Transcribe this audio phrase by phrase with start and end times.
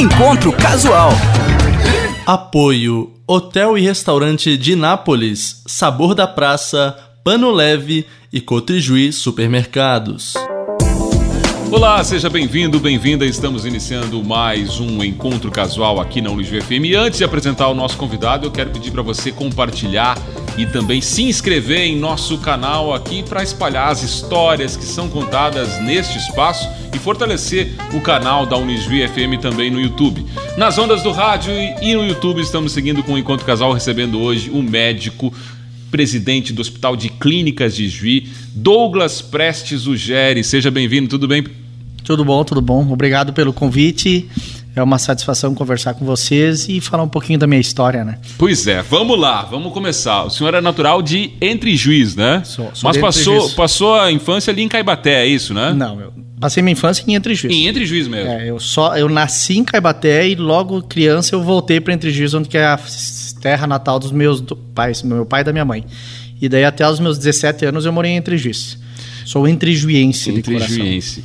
[0.00, 1.10] Encontro Casual.
[2.24, 10.32] Apoio: Hotel e Restaurante de Nápoles, Sabor da Praça, Pano Leve e Cotrijuí Supermercados.
[11.72, 13.24] Olá, seja bem-vindo, bem-vinda.
[13.24, 16.84] Estamos iniciando mais um encontro casual aqui na Unisv FM.
[16.86, 20.18] E antes de apresentar o nosso convidado, eu quero pedir para você compartilhar
[20.58, 25.80] e também se inscrever em nosso canal aqui para espalhar as histórias que são contadas
[25.80, 30.26] neste espaço e fortalecer o canal da Unisv FM também no YouTube.
[30.56, 34.50] Nas ondas do rádio e no YouTube estamos seguindo com o Encontro Casal, recebendo hoje
[34.50, 35.32] o médico
[35.88, 40.42] presidente do Hospital de Clínicas de Juí, Douglas Prestes Ugeri.
[40.42, 41.44] Seja bem-vindo, tudo bem?
[42.10, 42.90] Tudo bom, tudo bom.
[42.92, 44.28] Obrigado pelo convite.
[44.74, 48.18] É uma satisfação conversar com vocês e falar um pouquinho da minha história, né?
[48.36, 50.24] Pois é, vamos lá, vamos começar.
[50.24, 52.42] O senhor é natural de Entre Juiz, né?
[52.44, 53.54] Sou, sou Mas passou, Juiz.
[53.54, 55.72] passou a infância ali em Caibaté, é isso, né?
[55.72, 57.54] Não, eu passei minha infância em Entre Juiz.
[57.54, 58.28] Em Entre Juiz mesmo.
[58.32, 62.34] É, eu só eu nasci em Caibaté e logo criança eu voltei para Entre Juiz,
[62.34, 62.80] onde que é a
[63.40, 65.84] terra natal dos meus do- pais, meu pai e da minha mãe.
[66.42, 68.78] E daí até os meus 17 anos eu morei em Entre Juiz.
[69.24, 70.68] Sou entrejuiense de coração.
[70.76, 71.22] Juiense.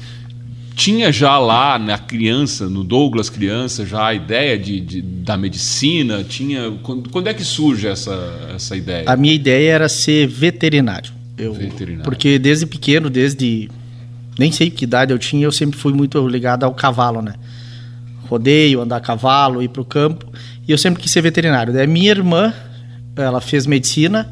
[0.75, 6.23] Tinha já lá na criança, no Douglas criança, já a ideia de, de- da medicina?
[6.23, 9.05] Tinha quando, quando é que surge essa, essa ideia?
[9.07, 11.11] A minha ideia era ser veterinário.
[11.37, 12.03] Eu, Veterinário.
[12.03, 13.69] Porque desde pequeno, desde
[14.37, 17.33] nem sei que idade eu tinha, eu sempre fui muito ligado ao cavalo, né?
[18.27, 20.25] Rodeio, andar a cavalo, ir pro campo.
[20.67, 21.71] E eu sempre quis ser veterinário.
[21.71, 22.53] Daí minha irmã,
[23.15, 24.29] ela fez medicina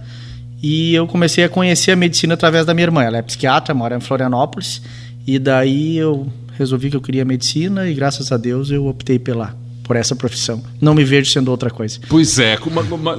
[0.62, 3.04] e eu comecei a conhecer a medicina através da minha irmã.
[3.04, 4.82] Ela é psiquiatra, mora em Florianópolis.
[5.26, 9.56] E daí eu resolvi que eu queria medicina e graças a Deus eu optei pela
[9.84, 10.64] por essa profissão.
[10.82, 12.00] Não me vejo sendo outra coisa.
[12.10, 12.58] Pois é,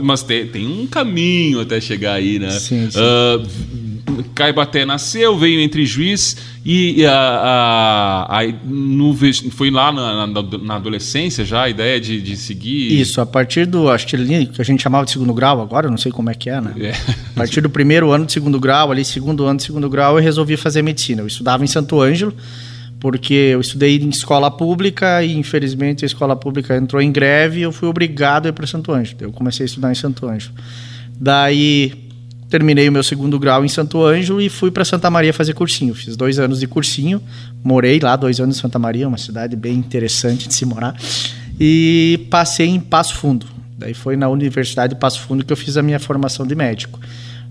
[0.02, 2.50] mas tem, um caminho até chegar aí, né?
[2.58, 2.98] Sim, sim.
[2.98, 3.42] Ah,
[4.34, 9.16] Caibaté nasceu, veio entre juiz e, a, a- a- no
[9.50, 13.00] foi lá na, na- na adolescência já a ideia de, de seguir.
[13.00, 16.12] Isso, a partir do, acho que a gente chamava de segundo grau agora, não sei
[16.12, 16.72] como é que é, né?
[16.80, 16.90] É.
[16.90, 20.22] A partir do primeiro ano de segundo grau, ali segundo ano de segundo grau, eu
[20.22, 21.22] resolvi fazer medicina.
[21.22, 22.32] Eu estudava em Santo Ângelo,
[23.04, 27.62] porque eu estudei em escola pública e infelizmente a escola pública entrou em greve e
[27.62, 29.18] eu fui obrigado a ir para Santo Ângelo.
[29.20, 30.54] Eu comecei a estudar em Santo Ângelo.
[31.20, 31.92] Daí
[32.48, 35.94] terminei o meu segundo grau em Santo Ângelo e fui para Santa Maria fazer cursinho.
[35.94, 37.20] Fiz dois anos de cursinho,
[37.62, 40.96] morei lá dois anos em Santa Maria, uma cidade bem interessante de se morar,
[41.60, 43.44] e passei em Passo Fundo.
[43.76, 46.98] Daí foi na Universidade de Passo Fundo que eu fiz a minha formação de médico.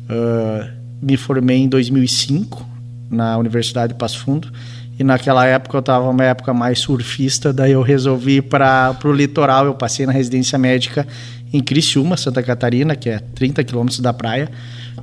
[0.09, 2.67] Ah, me formei em 2005
[3.11, 4.51] na Universidade de Passo Fundo
[4.97, 9.11] e naquela época eu estava uma época mais surfista, daí eu resolvi ir para o
[9.11, 9.65] litoral.
[9.65, 11.07] Eu passei na residência médica
[11.51, 14.51] em Criciúma, Santa Catarina, que é 30 quilômetros da praia,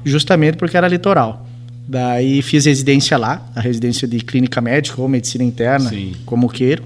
[0.04, 1.46] justamente porque era litoral.
[1.88, 6.14] Daí fiz residência lá, a residência de clínica médica ou medicina interna, Sim.
[6.24, 6.84] como queiro.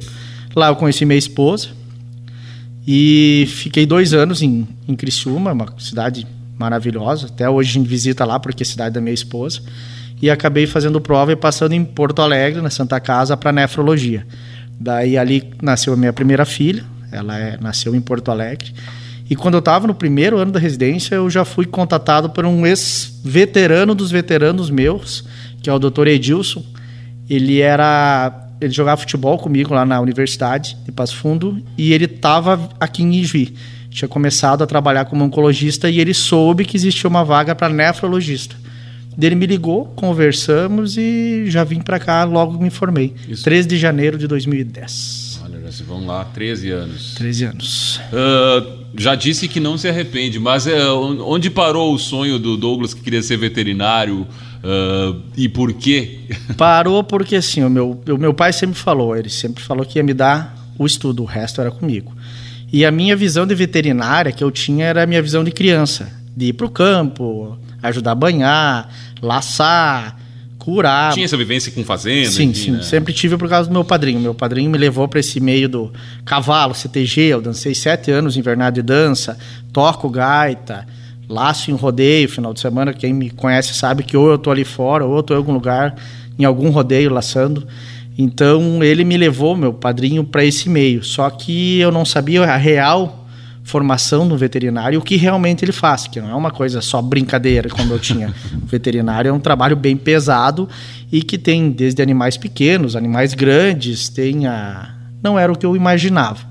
[0.56, 1.68] Lá eu conheci minha esposa
[2.86, 6.26] e fiquei dois anos em, em Criciúma, uma cidade
[6.56, 7.26] maravilhosa.
[7.26, 9.60] Até hoje a gente visita lá porque é a cidade da minha esposa.
[10.20, 14.26] E acabei fazendo prova e passando em Porto Alegre, na Santa Casa, para nefrologia.
[14.78, 18.72] Daí ali nasceu a minha primeira filha, ela é- nasceu em Porto Alegre.
[19.28, 22.66] E quando eu estava no primeiro ano da residência, eu já fui contatado por um
[22.66, 25.24] ex-veterano dos veteranos meus,
[25.62, 26.08] que é o Dr.
[26.08, 26.62] Edilson.
[27.28, 28.40] Ele era.
[28.60, 33.14] Ele jogava futebol comigo lá na universidade de Passo Fundo e ele estava aqui em
[33.14, 33.54] Ijuí.
[33.90, 38.56] Tinha começado a trabalhar como oncologista e ele soube que existia uma vaga para nefrologista.
[39.20, 43.14] Ele me ligou, conversamos e já vim para cá, logo me formei.
[43.28, 43.44] Isso.
[43.44, 45.40] 13 de janeiro de 2010.
[45.44, 47.14] Olha, já se vão lá, 13 anos.
[47.14, 48.00] 13 anos.
[48.12, 48.66] Ah,
[48.96, 53.00] já disse que não se arrepende, mas é, onde parou o sonho do Douglas que
[53.00, 54.26] queria ser veterinário
[54.64, 56.20] ah, e por quê?
[56.56, 60.02] Parou porque assim, o meu, o meu pai sempre falou, ele sempre falou que ia
[60.02, 62.12] me dar o estudo, o resto era comigo.
[62.72, 66.10] E a minha visão de veterinária que eu tinha era a minha visão de criança,
[66.36, 68.88] de ir pro campo, ajudar a banhar,
[69.20, 70.18] laçar,
[70.58, 71.12] curar.
[71.12, 72.30] Tinha essa vivência com fazenda?
[72.30, 72.70] Sim, enfim, sim.
[72.72, 72.82] né?
[72.82, 74.18] Sempre tive por causa do meu padrinho.
[74.18, 75.92] Meu padrinho me levou para esse meio do
[76.24, 77.20] cavalo, CTG.
[77.20, 79.38] Eu dancei sete anos em Invernada de Dança,
[79.72, 80.86] toco gaita,
[81.28, 82.94] laço em rodeio final de semana.
[82.94, 85.52] Quem me conhece sabe que ou eu tô ali fora, ou eu tô em algum
[85.52, 85.94] lugar,
[86.38, 87.66] em algum rodeio laçando.
[88.16, 91.04] Então ele me levou, meu padrinho, para esse meio.
[91.04, 93.23] Só que eu não sabia a real
[93.64, 97.70] formação no veterinário, o que realmente ele faz, que não é uma coisa só brincadeira
[97.70, 98.28] como eu tinha.
[98.62, 100.68] o veterinário é um trabalho bem pesado
[101.10, 104.94] e que tem desde animais pequenos, animais grandes, tem a...
[105.22, 106.46] não era o que eu imaginava.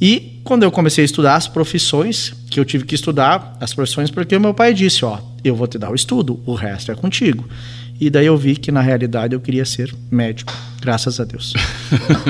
[0.00, 4.10] E quando eu comecei a estudar as profissões, que eu tive que estudar as profissões,
[4.10, 6.94] porque o meu pai disse, ó, eu vou te dar o estudo, o resto é
[6.94, 7.48] contigo.
[8.00, 10.52] E daí eu vi que na realidade eu queria ser médico.
[10.80, 11.52] Graças a Deus.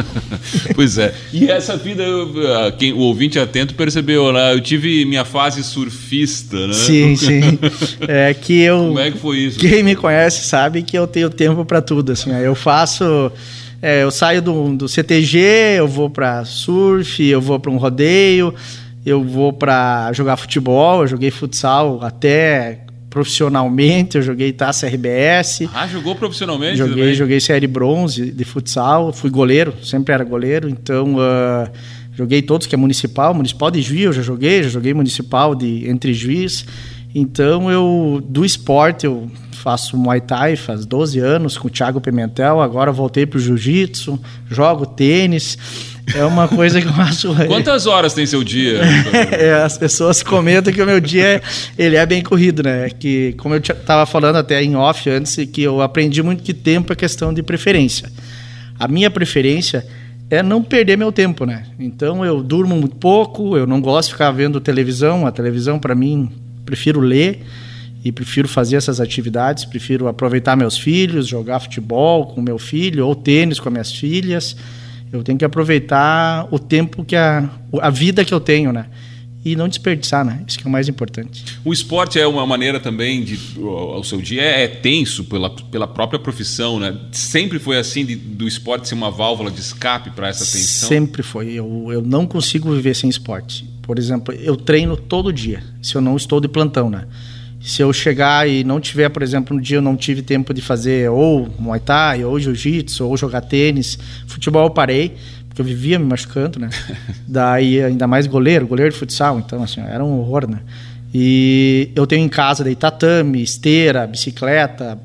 [0.74, 1.14] pois é.
[1.32, 4.52] E essa vida, ah, quem, o ouvinte atento percebeu, né?
[4.52, 6.72] Eu tive minha fase surfista, né?
[6.72, 7.40] Sim, sim.
[8.08, 8.78] É que eu.
[8.78, 9.58] Como é que foi isso?
[9.60, 12.10] Quem me conhece sabe que eu tenho tempo para tudo.
[12.10, 13.30] Assim, eu faço.
[13.80, 15.38] É, eu saio do, do CTG,
[15.78, 18.52] eu vou para surf, eu vou para um rodeio,
[19.06, 21.02] eu vou para jogar futebol.
[21.02, 25.68] Eu joguei futsal até profissionalmente, eu joguei taça RBS.
[25.74, 26.78] Ah, jogou profissionalmente?
[26.78, 31.68] Joguei, joguei série bronze de futsal, fui goleiro, sempre era goleiro, então uh,
[32.12, 35.88] joguei todos que é municipal, municipal de Juiz eu já joguei, já joguei municipal de
[35.88, 36.64] entre Juiz.
[37.12, 39.28] Então eu do esporte eu
[39.60, 44.18] faço Muay Thai faz 12 anos com o Thiago Pimentel, agora voltei pro jiu-jitsu,
[44.48, 45.58] jogo tênis.
[46.14, 47.34] É uma coisa que eu acho.
[47.46, 48.80] Quantas horas tem seu dia?
[49.32, 51.42] é, as pessoas comentam que o meu dia
[51.78, 52.88] ele é bem corrido, né?
[52.90, 56.92] Que, como eu estava falando até em off antes, que eu aprendi muito que tempo
[56.92, 58.10] é questão de preferência.
[58.78, 59.86] A minha preferência
[60.30, 61.64] é não perder meu tempo, né?
[61.78, 65.26] Então eu durmo muito pouco, eu não gosto de ficar vendo televisão.
[65.26, 66.30] A televisão, para mim,
[66.64, 67.42] prefiro ler
[68.04, 69.64] e prefiro fazer essas atividades.
[69.64, 74.56] Prefiro aproveitar meus filhos, jogar futebol com meu filho ou tênis com as minhas filhas.
[75.12, 78.86] Eu tenho que aproveitar o tempo que a, a vida que eu tenho, né?
[79.44, 80.44] E não desperdiçar, né?
[80.46, 81.42] Isso que é o mais importante.
[81.64, 83.38] O esporte é uma maneira também de.
[83.58, 86.94] O seu dia é tenso pela, pela própria profissão, né?
[87.10, 90.88] Sempre foi assim de, do esporte ser uma válvula de escape para essa tensão?
[90.88, 91.52] Sempre foi.
[91.52, 93.64] Eu, eu não consigo viver sem esporte.
[93.82, 97.06] Por exemplo, eu treino todo dia, se eu não estou de plantão, né?
[97.60, 100.62] Se eu chegar e não tiver, por exemplo, no dia eu não tive tempo de
[100.62, 105.16] fazer ou Muay Thai, ou Jiu-Jitsu, ou jogar tênis, futebol eu parei,
[105.46, 106.70] porque eu vivia me machucando, né?
[107.28, 110.60] Daí, ainda mais goleiro, goleiro de futsal, então, assim, era um horror, né?
[111.12, 114.96] E eu tenho em casa daí tatame, esteira, bicicleta,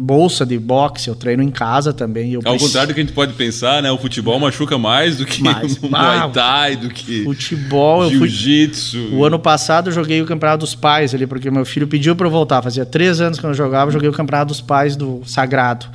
[0.00, 2.32] bolsa de boxe, eu treino em casa também.
[2.32, 2.66] Eu Ao preciso...
[2.66, 3.90] contrário do que a gente pode pensar, né?
[3.92, 5.76] O futebol machuca mais do que mais.
[5.82, 9.08] o Muay Thai, do que futebol, jiu-jitsu.
[9.08, 9.18] Fui...
[9.18, 12.26] O ano passado eu joguei o Campeonato dos Pais ali, porque meu filho pediu para
[12.26, 12.62] eu voltar.
[12.62, 15.86] Fazia três anos que eu não jogava, eu joguei o Campeonato dos Pais do Sagrado.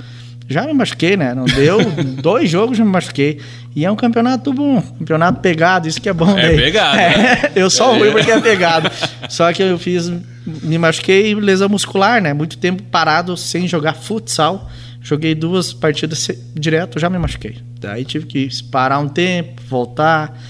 [0.48, 1.34] Já me machuquei, né?
[1.34, 1.80] Não deu
[2.22, 3.40] dois jogos, já me machuquei.
[3.76, 6.38] E é um campeonato bom, campeonato pegado, isso que é bom.
[6.40, 6.56] É daí.
[6.56, 6.98] pegado.
[6.98, 7.52] É, né?
[7.56, 7.98] eu só é.
[8.00, 8.90] ruim porque é pegado.
[9.30, 10.10] Só que eu fiz,
[10.46, 12.34] me machuquei lesão muscular, né?
[12.34, 14.72] Muito tempo parado sem jogar futsal.
[15.02, 17.58] Joguei duas partidas direto, já me machuquei.
[17.80, 20.42] Daí tive que parar um tempo, voltar.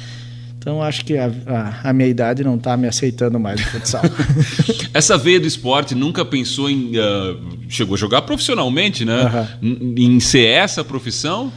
[0.59, 4.03] Então acho que a, a, a minha idade não está me aceitando mais no futsal.
[4.93, 6.91] Essa veia do esporte nunca pensou em.
[6.97, 9.47] Uh, chegou a jogar profissionalmente, né?
[9.61, 9.95] Uhum.
[9.97, 11.51] Em ser essa profissão?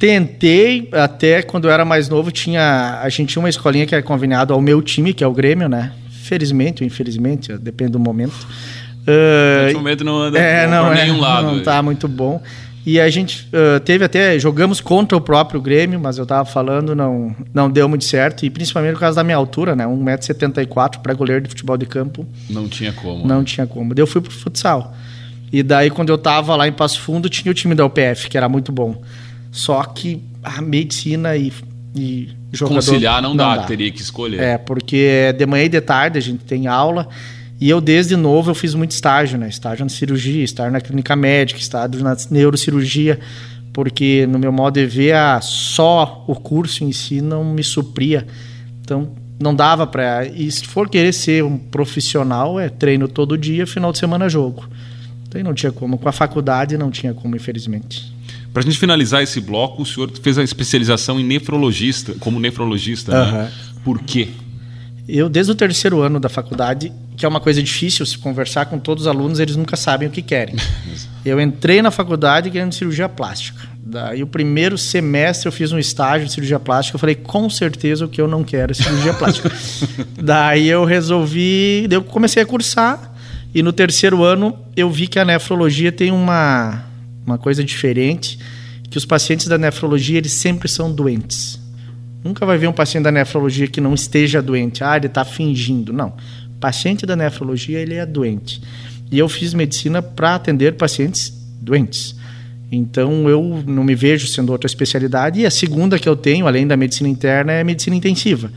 [0.00, 4.02] Tentei, até quando eu era mais novo, tinha a gente tinha uma escolinha que era
[4.02, 5.92] conveniada ao meu time, que é o Grêmio, né?
[6.22, 8.46] Felizmente ou infelizmente, depende do momento.
[9.02, 11.48] Uh, momento não anda é, não, é, nenhum lado.
[11.48, 12.42] Não está muito bom.
[12.86, 14.38] E a gente uh, teve até.
[14.38, 18.46] Jogamos contra o próprio Grêmio, mas eu tava falando, não, não deu muito certo.
[18.46, 19.84] E principalmente por causa da minha altura, né?
[19.84, 22.26] 1,74m para goleiro de futebol de campo.
[22.48, 23.26] Não tinha como.
[23.26, 23.44] Não né?
[23.44, 23.94] tinha como.
[23.94, 24.96] Daí eu fui pro futsal.
[25.52, 28.38] E daí, quando eu tava lá em Passo Fundo, tinha o time da UPF, que
[28.38, 29.02] era muito bom.
[29.50, 31.52] Só que a medicina e,
[31.94, 32.76] e jogador.
[32.76, 34.40] Conciliar não, não dá, dá, teria que escolher.
[34.40, 37.08] É, porque de manhã e de tarde a gente tem aula.
[37.60, 39.48] E eu, desde novo, eu fiz muito estágio, né?
[39.48, 43.20] Estágio na cirurgia, estágio na clínica médica, estágio na neurocirurgia,
[43.70, 48.26] porque no meu modo de ver, só o curso em si não me supria.
[48.80, 50.26] Então, não dava para.
[50.26, 54.68] E se for querer ser um profissional, é treino todo dia, final de semana jogo.
[55.26, 55.96] Então não tinha como.
[55.96, 58.12] Com a faculdade não tinha como, infelizmente.
[58.52, 63.12] Para a gente finalizar esse bloco, o senhor fez a especialização em nefrologista, como nefrologista,
[63.12, 63.32] uhum.
[63.32, 63.52] né?
[63.84, 64.28] Por quê?
[65.08, 68.78] Eu, desde o terceiro ano da faculdade, que é uma coisa difícil se conversar com
[68.78, 70.56] todos os alunos, eles nunca sabem o que querem.
[71.24, 73.68] eu entrei na faculdade querendo cirurgia plástica.
[73.82, 76.94] Daí, o primeiro semestre, eu fiz um estágio de cirurgia plástica.
[76.94, 79.50] Eu falei, com certeza, o que eu não quero é cirurgia plástica.
[80.22, 81.88] Daí, eu resolvi.
[81.90, 83.12] Eu comecei a cursar.
[83.52, 86.84] E no terceiro ano, eu vi que a nefrologia tem uma,
[87.30, 88.38] uma coisa diferente:
[88.90, 91.58] que os pacientes da nefrologia, eles sempre são doentes.
[92.22, 94.84] Nunca vai ver um paciente da nefrologia que não esteja doente.
[94.84, 95.92] Ah, ele está fingindo.
[95.92, 96.12] Não.
[96.60, 98.60] Paciente da nefrologia, ele é doente.
[99.10, 102.14] E eu fiz medicina para atender pacientes doentes.
[102.70, 105.40] Então, eu não me vejo sendo outra especialidade.
[105.40, 108.52] E a segunda que eu tenho, além da medicina interna, é a medicina intensiva,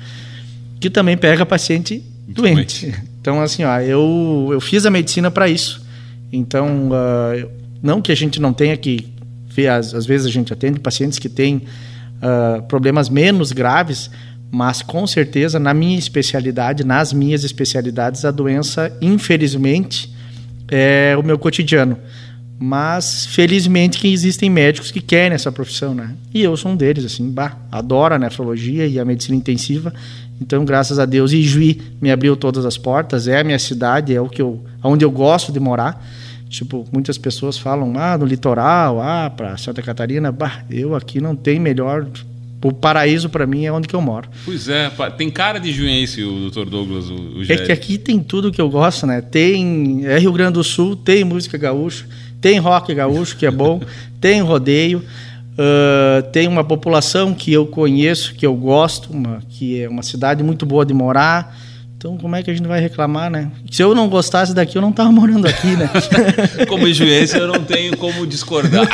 [0.79, 2.87] que também pega paciente doente.
[2.87, 3.03] doente.
[3.23, 5.81] Então, assim, ó, eu, eu fiz a medicina para isso.
[6.29, 7.49] Então, uh,
[7.83, 9.13] não que a gente não tenha que
[9.45, 14.09] ver, às, às vezes a gente atende pacientes que têm uh, problemas menos graves,
[14.49, 20.13] mas com certeza na minha especialidade, nas minhas especialidades, a doença, infelizmente,
[20.69, 21.97] é o meu cotidiano.
[22.57, 26.13] Mas, felizmente, que existem médicos que querem essa profissão, né?
[26.33, 29.91] E eu sou um deles, assim, bah, adoro a nefrologia e a medicina intensiva.
[30.39, 34.21] Então, graças a Deus, Ijuí me abriu todas as portas, é a minha cidade, é
[34.21, 36.01] o que eu, onde eu gosto de morar.
[36.53, 40.31] Tipo, muitas pessoas falam, ah, no litoral, ah, para Santa Catarina.
[40.31, 42.05] Bah, eu aqui não tem melhor
[42.63, 44.29] o paraíso para mim é onde que eu moro.
[44.45, 46.65] Pois é, tem cara de juense o Dr.
[46.69, 49.19] Douglas, o, o É que aqui tem tudo que eu gosto, né?
[49.19, 52.05] Tem é Rio Grande do Sul, tem música gaúcha,
[52.39, 53.81] tem rock gaúcho que é bom,
[54.21, 59.89] tem rodeio, uh, tem uma população que eu conheço, que eu gosto, uma, que é
[59.89, 61.57] uma cidade muito boa de morar.
[62.03, 63.49] Então, como é que a gente vai reclamar, né?
[63.71, 65.89] Se eu não gostasse daqui, eu não estava morando aqui, né?
[66.67, 68.85] como enjuense, eu não tenho como discordar.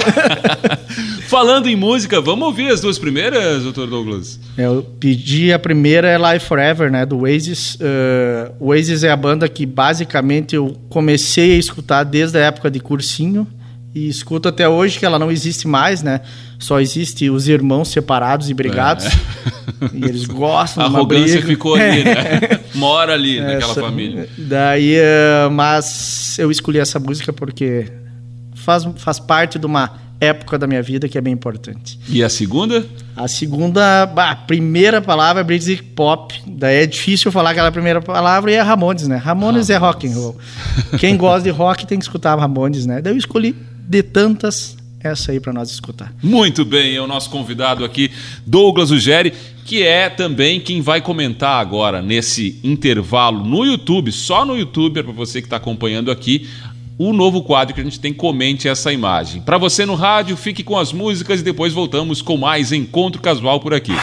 [1.28, 4.40] Falando em música, vamos ouvir as duas primeiras, doutor Douglas?
[4.56, 7.04] Eu pedi a primeira é Live Forever, né?
[7.04, 7.80] Do Oasis.
[7.82, 12.80] Uh, Oasis é a banda que basicamente eu comecei a escutar desde a época de
[12.80, 13.48] cursinho
[13.96, 16.22] e escuto até hoje que ela não existe mais, né?
[16.60, 19.06] Só existe os irmãos separados e brigados.
[19.06, 19.10] É.
[19.94, 20.84] E eles gostam.
[20.84, 22.60] A arrogância ficou ali, né?
[22.76, 24.28] Mora ali naquela família.
[24.38, 27.90] Daí, uh, mas eu escolhi essa música porque
[28.54, 31.98] faz, faz parte de uma época da minha vida que é bem importante.
[32.10, 32.86] E a segunda?
[33.16, 36.34] A segunda, a primeira palavra é British Pop.
[36.46, 39.16] Daí é difícil falar aquela primeira palavra e é Ramones, né?
[39.16, 39.70] Ramones, Ramones.
[39.70, 40.38] é rock and roll.
[41.00, 43.02] Quem gosta de rock tem que escutar Ramones, né?
[43.02, 43.56] Daí eu escolhi
[43.88, 46.14] de tantas essa aí para nós escutar.
[46.22, 48.12] Muito bem, é o nosso convidado aqui,
[48.46, 49.34] Douglas Ugeri,
[49.66, 55.04] que é também quem vai comentar agora nesse intervalo no YouTube, só no YouTube, é
[55.04, 56.48] para você que está acompanhando aqui,
[56.98, 59.42] o novo quadro que a gente tem Comente essa imagem.
[59.42, 63.60] Para você no rádio, fique com as músicas e depois voltamos com mais Encontro Casual
[63.62, 63.94] por aqui.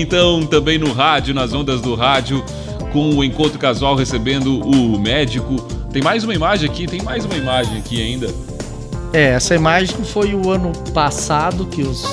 [0.00, 2.44] Então, também no rádio, nas ondas do rádio,
[2.92, 5.56] com o encontro casual recebendo o médico.
[5.92, 8.28] Tem mais uma imagem aqui, tem mais uma imagem aqui ainda.
[9.12, 12.04] É, essa imagem foi o ano passado que os,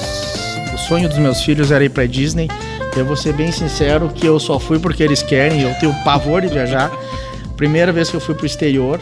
[0.74, 2.48] o sonho dos meus filhos era ir para Disney.
[2.96, 6.42] Eu vou ser bem sincero que eu só fui porque eles querem, eu tenho pavor
[6.42, 6.92] de viajar.
[7.56, 9.00] Primeira vez que eu fui pro exterior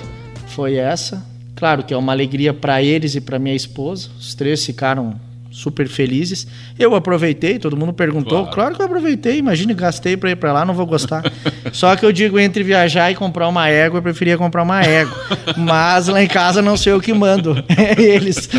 [0.48, 1.26] foi essa.
[1.56, 4.10] Claro que é uma alegria para eles e para minha esposa.
[4.18, 5.20] Os três ficaram
[5.60, 6.48] super felizes.
[6.78, 8.44] Eu aproveitei, todo mundo perguntou.
[8.44, 11.24] Claro, claro que eu aproveitei, imagine, gastei para ir para lá, não vou gostar.
[11.74, 15.16] Só que eu digo, entre viajar e comprar uma égua, eu preferia comprar uma égua.
[15.58, 18.50] Mas lá em casa não sei o que mando, é eles.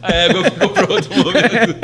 [0.00, 1.76] A égua ficou para outro momento.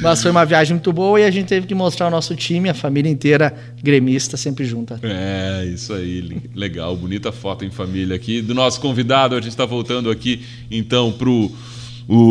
[0.00, 2.70] Mas foi uma viagem muito boa e a gente teve que mostrar o nosso time,
[2.70, 4.98] a família inteira gremista, sempre junta.
[5.02, 8.40] É, isso aí, legal, bonita foto em família aqui.
[8.40, 11.52] Do nosso convidado, a gente está voltando aqui então pro o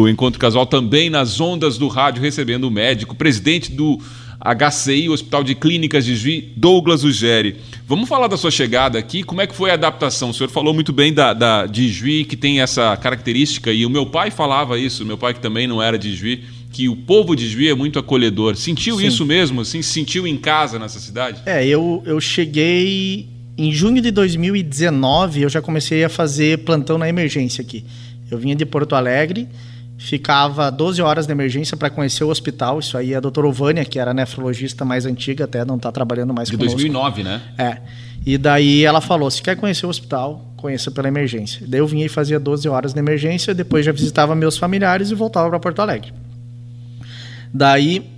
[0.09, 3.97] Encontro Casual também nas ondas do rádio, recebendo o médico, presidente do
[4.41, 7.55] HCI, Hospital de Clínicas de Juiz, Douglas Ugeri.
[7.87, 10.31] Vamos falar da sua chegada aqui, como é que foi a adaptação?
[10.31, 13.89] O senhor falou muito bem da, da, de Juiz, que tem essa característica, e o
[13.89, 16.39] meu pai falava isso, meu pai que também não era de Juiz,
[16.71, 18.57] que o povo de Juiz é muito acolhedor.
[18.57, 19.07] Sentiu Sim.
[19.07, 19.81] isso mesmo, assim?
[19.81, 21.41] Sentiu em casa nessa cidade?
[21.45, 23.27] É, eu, eu cheguei...
[23.57, 27.83] Em junho de 2019, eu já comecei a fazer plantão na emergência aqui.
[28.31, 29.49] Eu vinha de Porto Alegre
[29.99, 32.79] ficava 12 horas na emergência para conhecer o hospital.
[32.79, 35.91] Isso aí é a doutora Ovânia, que era a nefrologista mais antiga, até não está
[35.91, 36.77] trabalhando mais De conosco.
[36.77, 37.41] 2009, né?
[37.57, 37.77] É.
[38.25, 41.65] E daí ela falou: se quer conhecer o hospital, conheça pela emergência.
[41.67, 45.15] Daí eu vinha e fazia 12 horas na emergência, depois já visitava meus familiares e
[45.15, 46.13] voltava para Porto Alegre.
[47.53, 48.17] Daí.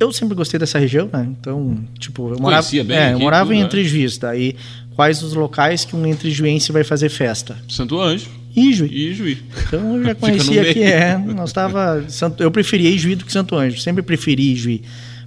[0.00, 1.28] Eu sempre gostei dessa região, né?
[1.30, 3.66] Então, tipo, eu morava, bem é, eu morava tudo, em né?
[3.66, 4.18] Entre Juiz.
[4.18, 4.56] Daí,
[4.96, 7.56] quais os locais que um Entre Juiense vai fazer festa?
[7.68, 8.28] Santo Anjo.
[8.54, 8.88] Ijuí.
[9.10, 9.38] Ijuí.
[9.66, 11.16] Então eu já conhecia que é.
[11.18, 13.78] Nós tava, Santo- eu preferia Ijuí do que Santo Anjo.
[13.80, 14.82] Sempre preferi Ijuí.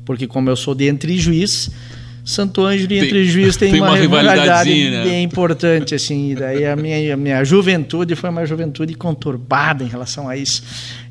[0.06, 1.70] Porque como eu sou de Entre Juiz,
[2.24, 5.04] Santo Anjo e Tem- Entre Juiz tem, tem uma, uma rivalidade né?
[5.04, 6.32] bem importante, assim.
[6.32, 10.62] E daí a minha, a minha juventude foi uma juventude conturbada em relação a isso.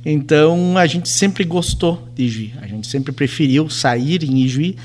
[0.07, 2.53] Então a gente sempre gostou de Ijuí.
[2.63, 4.77] A gente sempre preferiu sair em Ijuí.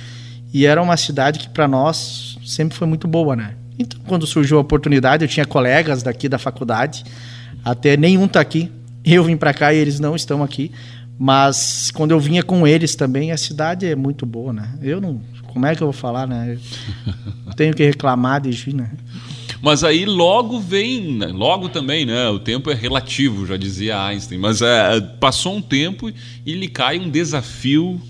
[0.52, 3.54] E era uma cidade que para nós sempre foi muito boa, né?
[3.80, 7.06] Então quando surgiu a oportunidade, eu tinha colegas daqui da faculdade.
[7.64, 8.70] Até nenhum tá aqui.
[9.06, 10.72] Eu vim para cá e eles não estão aqui.
[11.18, 14.78] Mas quando eu vinha com eles também, a cidade é muito boa, né?
[14.82, 15.22] Eu não.
[15.48, 16.58] Como é que eu vou falar, né?
[17.48, 18.92] Eu tenho que reclamar de Juiz, né?
[19.62, 21.28] Mas aí logo vem, né?
[21.28, 22.30] logo também, né?
[22.30, 24.38] O tempo é relativo, já dizia Einstein.
[24.38, 26.12] Mas é, passou um tempo
[26.46, 28.02] e lhe cai um desafio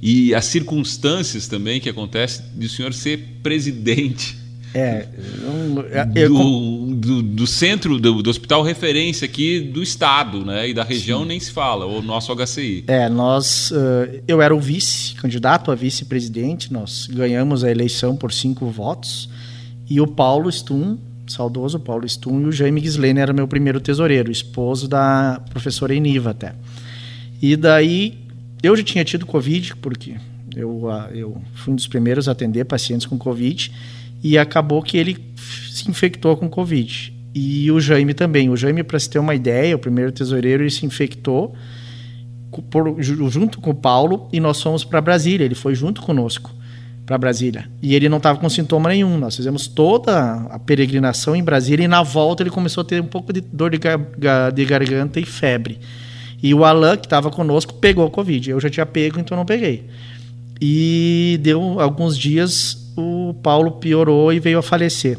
[0.00, 5.06] e as circunstâncias também que acontece de o senhor ser presidente É.
[5.42, 10.68] Eu, eu- do, do, do centro do, do hospital referência aqui do estado, né?
[10.68, 12.84] E da região nem se fala, o nosso HCI.
[12.86, 13.72] É, nós.
[13.72, 19.28] eh, eu era o vice, candidato a vice-presidente, nós ganhamos a eleição por cinco votos.
[19.88, 24.30] E o Paulo Stum, saudoso Paulo Stum, e o Jaime Gislene era meu primeiro tesoureiro,
[24.30, 26.54] esposo da professora Eniva até.
[27.40, 28.18] E daí,
[28.62, 30.16] eu já tinha tido Covid, porque
[30.54, 33.70] eu, ah, eu fui um dos primeiros a atender pacientes com Covid,
[34.22, 35.16] e acabou que ele
[35.70, 37.12] se infectou com Covid.
[37.34, 38.48] E o Jaime também.
[38.48, 41.54] O Jaime, para se ter uma ideia, o primeiro tesoureiro, ele se infectou
[42.70, 45.44] por- ju- junto com o Paulo e nós fomos para Brasília.
[45.44, 46.50] Ele foi junto conosco
[47.04, 47.68] para Brasília.
[47.82, 49.18] E ele não estava com sintoma nenhum.
[49.18, 53.06] Nós fizemos toda a peregrinação em Brasília e na volta ele começou a ter um
[53.06, 55.78] pouco de dor de, gar- ga- de garganta e febre.
[56.42, 58.50] E o Alan, que estava conosco, pegou a Covid.
[58.50, 59.84] Eu já tinha pego, então não peguei.
[60.60, 65.18] E deu alguns dias, o Paulo piorou e veio a falecer.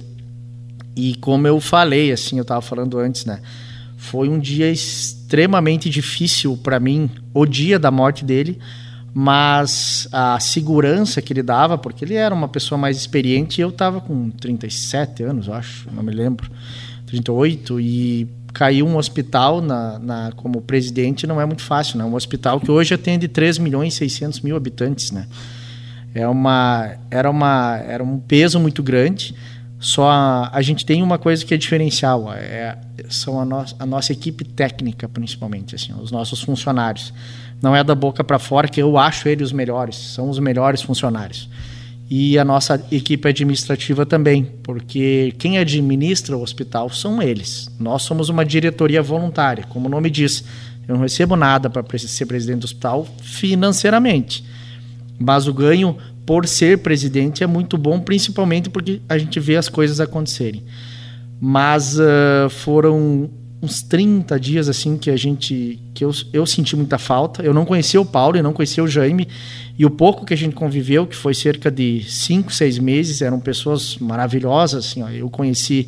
[0.95, 3.39] E como eu falei, assim, eu estava falando antes, né?
[3.95, 8.57] Foi um dia extremamente difícil para mim, o dia da morte dele,
[9.13, 13.69] mas a segurança que ele dava, porque ele era uma pessoa mais experiente, e eu
[13.69, 16.49] estava com 37 anos, acho, não me lembro,
[17.07, 22.05] 38, e cair um hospital na, na- como presidente não é muito fácil, né?
[22.05, 25.27] Um hospital que hoje atende 3 milhões e 600 mil habitantes, né?
[26.17, 29.35] É uma, era, uma, era um peso muito grande.
[29.79, 32.75] Só a, a gente tem uma coisa que é diferencial, é,
[33.07, 37.13] são a, no, a nossa equipe técnica, principalmente, assim, os nossos funcionários.
[37.61, 40.81] Não é da boca para fora que eu acho eles os melhores, são os melhores
[40.81, 41.47] funcionários.
[42.09, 47.69] E a nossa equipe administrativa também, porque quem administra o hospital são eles.
[47.79, 50.43] Nós somos uma diretoria voluntária, como o nome diz.
[50.87, 54.43] Eu não recebo nada para ser presidente do hospital financeiramente.
[55.19, 59.69] Mas o ganho por ser presidente é muito bom, principalmente porque a gente vê as
[59.69, 60.63] coisas acontecerem.
[61.39, 63.29] Mas uh, foram
[63.61, 67.41] uns 30 dias assim que a gente que eu, eu senti muita falta.
[67.41, 69.27] Eu não conhecia o Paulo e não conhecia o Jaime.
[69.77, 73.39] E o pouco que a gente conviveu, que foi cerca de 5, 6 meses, eram
[73.39, 74.85] pessoas maravilhosas.
[74.85, 75.09] Assim, ó.
[75.09, 75.87] Eu conheci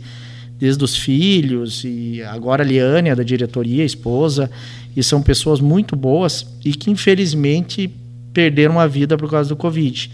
[0.57, 4.49] desde os filhos e agora a Liane, da diretoria, a esposa.
[4.95, 7.91] E são pessoas muito boas e que infelizmente
[8.33, 10.11] perderam a vida por causa do Covid.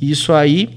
[0.00, 0.70] Isso aí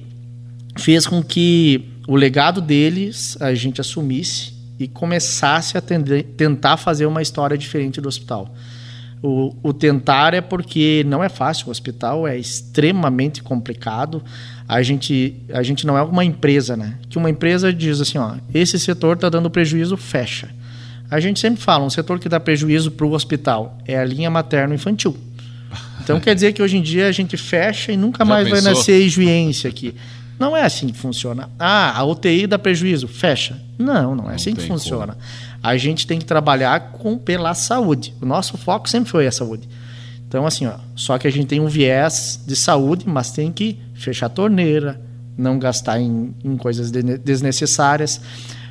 [0.78, 7.06] fez com que o legado deles a gente assumisse e começasse a tender, tentar fazer
[7.06, 8.54] uma história diferente do hospital.
[9.24, 14.22] O, o, tentar é porque não é fácil, o hospital é extremamente complicado.
[14.68, 17.00] A gente, a gente não é uma empresa, né?
[17.10, 20.50] Que uma empresa diz assim, ó, esse setor está dando prejuízo, fecha.
[21.10, 24.30] A gente sempre fala, um setor que dá prejuízo para o hospital é a linha
[24.30, 25.16] materno-infantil.
[26.06, 28.64] Então quer dizer que hoje em dia a gente fecha e nunca Já mais pensou?
[28.64, 29.94] vai nascer higiência aqui.
[30.40, 31.50] Não é assim que funciona.
[31.58, 33.60] Ah, a UTI dá prejuízo, fecha.
[33.78, 35.14] Não, não é não assim que funciona.
[35.14, 35.26] Como.
[35.64, 38.14] A gente tem que trabalhar com pela saúde.
[38.22, 39.68] O nosso foco sempre foi a saúde.
[40.28, 43.80] Então, assim, ó, só que a gente tem um viés de saúde, mas tem que
[43.94, 45.00] fechar a torneira,
[45.38, 48.20] não gastar em, em coisas desnecessárias,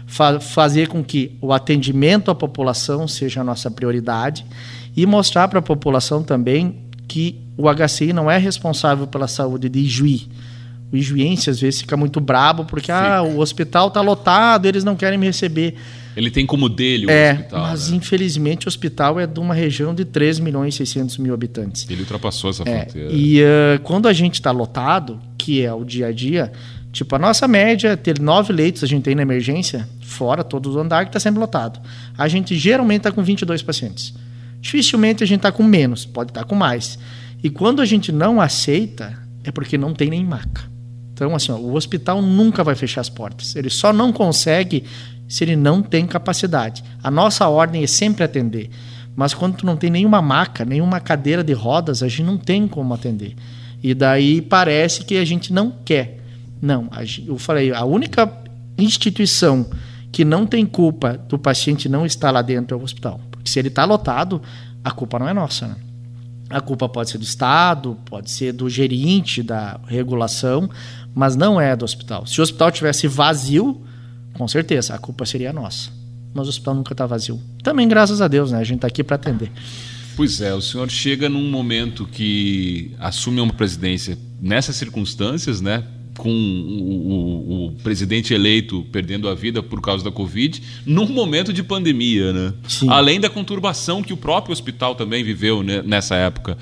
[0.06, 4.44] fa fazer com que o atendimento à população seja a nossa prioridade
[4.96, 9.84] e mostrar para a população também que o HCI não é responsável pela saúde de
[9.86, 10.28] Juí
[10.94, 14.94] o ijuense às vezes fica muito brabo porque ah, o hospital está lotado, eles não
[14.94, 15.74] querem me receber.
[16.16, 17.60] Ele tem como dele o é, hospital.
[17.62, 17.96] Mas né?
[17.96, 21.90] infelizmente o hospital é de uma região de 3 milhões e 600 mil habitantes.
[21.90, 23.12] Ele ultrapassou essa é, fronteira.
[23.12, 26.52] E uh, quando a gente está lotado, que é o dia a dia,
[26.92, 30.72] tipo, a nossa média é ter nove leitos a gente tem na emergência, fora todo
[30.72, 31.80] o andar que está sempre lotado.
[32.16, 34.14] A gente geralmente está com 22 pacientes.
[34.64, 36.98] Dificilmente a gente está com menos, pode estar tá com mais.
[37.42, 40.62] E quando a gente não aceita, é porque não tem nem maca.
[41.12, 43.54] Então, assim, ó, o hospital nunca vai fechar as portas.
[43.54, 44.84] Ele só não consegue
[45.28, 46.82] se ele não tem capacidade.
[47.02, 48.70] A nossa ordem é sempre atender.
[49.14, 52.66] Mas quando tu não tem nenhuma maca, nenhuma cadeira de rodas, a gente não tem
[52.66, 53.36] como atender.
[53.82, 56.20] E daí parece que a gente não quer.
[56.60, 56.88] Não,
[57.26, 58.32] eu falei, a única
[58.78, 59.68] instituição
[60.10, 63.20] que não tem culpa do paciente não estar lá dentro é o hospital.
[63.44, 64.40] Se ele está lotado,
[64.82, 65.68] a culpa não é nossa.
[65.68, 65.76] Né?
[66.50, 70.68] A culpa pode ser do Estado, pode ser do gerente da regulação,
[71.14, 72.26] mas não é do hospital.
[72.26, 73.80] Se o hospital tivesse vazio,
[74.34, 75.90] com certeza, a culpa seria nossa.
[76.34, 77.40] Mas o hospital nunca está vazio.
[77.62, 78.58] Também graças a Deus, né?
[78.58, 79.50] A gente está aqui para atender.
[80.16, 85.82] Pois é, o senhor chega num momento que assume uma presidência nessas circunstâncias, né?
[86.16, 91.52] Com o, o, o, presidente eleito perdendo a vida por causa da Covid, num momento
[91.52, 92.54] de pandemia, né?
[92.68, 92.88] Sim.
[92.88, 96.56] Além da conturbação que o próprio hospital também viveu né, nessa época.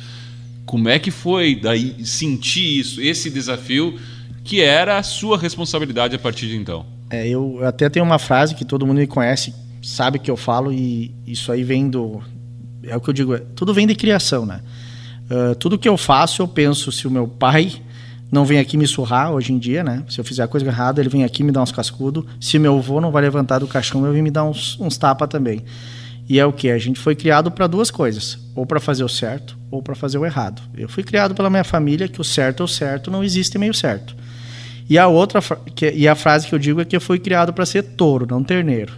[0.65, 3.99] Como é que foi daí sentir isso, esse desafio
[4.45, 6.85] que era a sua responsabilidade a partir de então.
[7.11, 10.73] É, eu até tenho uma frase que todo mundo me conhece, sabe que eu falo,
[10.73, 12.23] e isso aí vem do.
[12.83, 14.61] É o que eu digo, é, tudo vem de criação, né?
[15.31, 17.73] Uh, tudo que eu faço, eu penso, se o meu pai
[18.33, 20.03] não vem aqui me surrar hoje em dia, né?
[20.09, 22.25] Se eu fizer a coisa errada, ele vem aqui me dar uns cascudos.
[22.41, 25.29] Se meu avô não vai levantar do caixão, eu vim me dar uns, uns tapas
[25.29, 25.63] também.
[26.27, 26.71] E é o que?
[26.71, 30.17] A gente foi criado para duas coisas: ou para fazer o certo, ou para fazer
[30.17, 30.63] o errado.
[30.75, 33.75] Eu fui criado pela minha família que o certo é o certo, não existe meio
[33.75, 34.17] certo.
[34.89, 35.43] E a outra
[35.75, 38.27] que, e a frase que eu digo é que eu fui criado para ser touro,
[38.27, 38.95] não terneiro.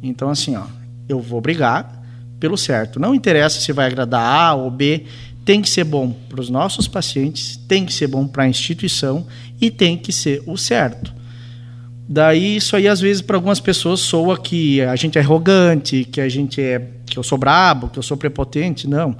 [0.00, 0.62] Então assim, ó,
[1.08, 2.04] eu vou brigar
[2.38, 3.00] pelo certo.
[3.00, 5.06] Não interessa se vai agradar A ou B,
[5.46, 9.24] tem que ser bom para os nossos pacientes, tem que ser bom para a instituição
[9.60, 11.14] e tem que ser o certo.
[12.08, 16.20] Daí isso aí às vezes para algumas pessoas soa que a gente é arrogante, que
[16.20, 19.16] a gente é que eu sou brabo, que eu sou prepotente, não.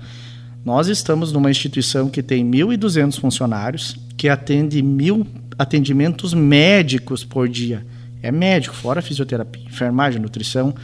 [0.64, 5.24] Nós estamos numa instituição que tem 1.200 funcionários, que atende mil
[5.56, 7.86] atendimentos médicos por dia.
[8.20, 10.74] É médico, fora fisioterapia, enfermagem, nutrição,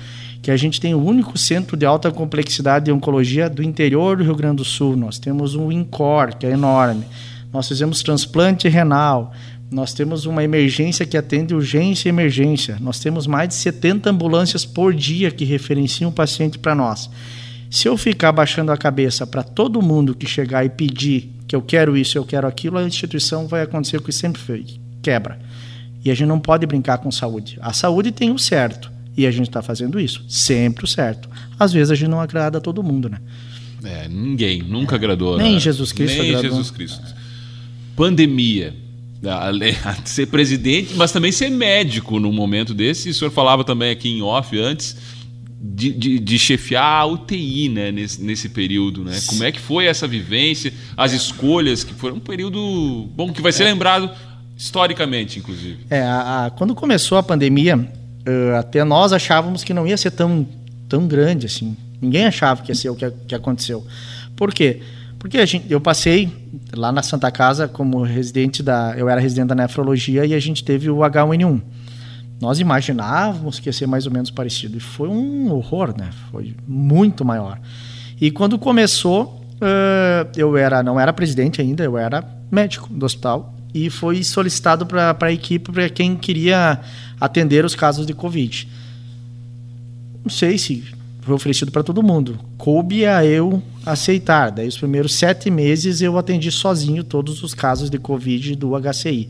[0.43, 4.25] que a gente tem o único centro de alta complexidade de oncologia do interior do
[4.25, 4.97] Rio Grande do Sul.
[4.97, 7.05] Nós temos um INCOR, que é enorme.
[7.53, 9.33] Nós fizemos transplante renal.
[9.71, 12.77] Nós temos uma emergência que atende urgência e emergência.
[12.81, 17.09] Nós temos mais de 70 ambulâncias por dia que referenciam o paciente para nós.
[17.71, 21.63] Se eu ficar baixando a cabeça para todo mundo que chegar e pedir que eu
[21.63, 25.39] quero isso, eu quero aquilo, a instituição vai acontecer o que sempre fez, quebra.
[26.05, 27.59] E a gente não pode brincar com saúde.
[27.63, 28.91] A saúde tem o certo.
[29.17, 30.25] E a gente está fazendo isso.
[30.29, 31.29] Sempre o certo.
[31.59, 33.19] Às vezes a gente não agrada a todo mundo, né?
[33.85, 34.63] É, ninguém.
[34.63, 35.37] Nunca agradou.
[35.39, 35.61] Nem né?
[35.61, 36.51] Jesus Cristo Nem agradou.
[36.51, 37.03] Jesus Cristo.
[37.97, 38.75] Pandemia.
[40.05, 43.11] Ser presidente, mas também ser médico num momento desse.
[43.11, 44.97] O senhor falava também aqui em off antes
[45.61, 49.05] de, de, de chefiar a UTI né, nesse, nesse período.
[49.05, 49.21] Né?
[49.27, 53.53] Como é que foi essa vivência, as escolhas, que foram um período bom, que vai
[53.53, 54.11] ser lembrado
[54.57, 55.79] historicamente, inclusive.
[55.89, 57.89] É, a- a- quando começou a pandemia,
[58.25, 60.47] eh, até nós achávamos que não ia ser tão,
[60.89, 61.77] tão grande assim.
[62.01, 63.87] Ninguém achava que ia ser o que, que aconteceu.
[64.37, 64.81] Por quê?
[65.19, 66.29] Porque gente, eu passei
[66.75, 68.95] lá na Santa Casa como residente da.
[68.97, 71.63] Eu era residente da nefrologia e a gente teve o H1N1.
[72.41, 74.77] Nós imaginávamos que ia ser mais ou menos parecido.
[74.77, 76.11] E foi um horror, né?
[76.33, 77.61] Foi muito maior.
[78.21, 83.55] E quando começou, eh, eu era não era presidente ainda, eu era médico do hospital.
[83.75, 86.81] E foi solicitado para a equipe para quem queria
[87.21, 88.69] atender os casos de Covid.
[90.23, 90.85] Não sei se
[91.23, 92.39] foi oferecido para todo mundo.
[92.59, 94.51] Coube a eu aceitar.
[94.51, 99.29] Daí, os primeiros sete meses, eu atendi sozinho todos os casos de Covid do HCI.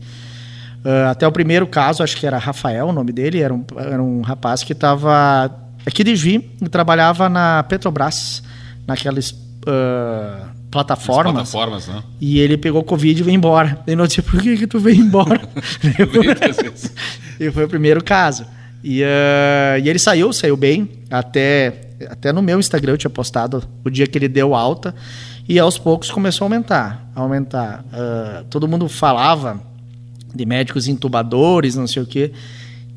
[0.83, 4.03] Ah, até o primeiro caso, acho que era Rafael o nome dele, era um, era
[4.03, 5.49] um rapaz que estava
[5.85, 8.43] aqui de Juí e trabalhava na Petrobras,
[8.85, 9.33] naquelas
[9.65, 11.33] ah, plataformas.
[11.33, 12.03] Plataformas, né?
[12.19, 13.79] E ele pegou Covid e veio embora.
[13.85, 15.39] Daí nós disse, por que, que tu veio embora?
[17.39, 18.45] E foi o primeiro caso.
[18.83, 20.89] E, ah, e ele saiu, saiu bem.
[21.09, 24.93] Até, até no meu Instagram eu tinha postado o dia que ele deu alta.
[25.47, 27.11] E aos poucos começou a aumentar.
[27.15, 27.83] A aumentar.
[27.91, 29.61] Ah, todo mundo falava
[30.33, 32.31] de médicos entubadores, não sei o quê.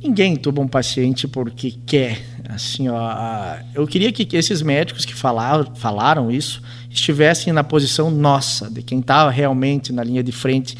[0.02, 2.20] Ninguém entuba um paciente porque quer.
[2.48, 6.62] Assim, ó, a- eu queria que que esses médicos que falaram, falaram isso
[6.96, 10.76] estivessem na posição nossa, de quem estava realmente na linha de frente.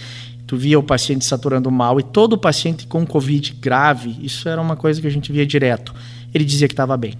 [0.46, 4.76] Tu via o paciente saturando mal e todo paciente com Covid grave, isso era uma
[4.76, 5.94] coisa que a gente via direto.
[6.32, 7.14] Ele dizia que estava bem.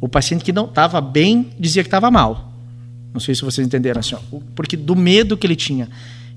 [0.00, 2.52] O paciente que não estava bem dizia que estava mal.
[3.12, 5.88] Não sei se vocês entenderam assim, ó, porque do medo que ele tinha.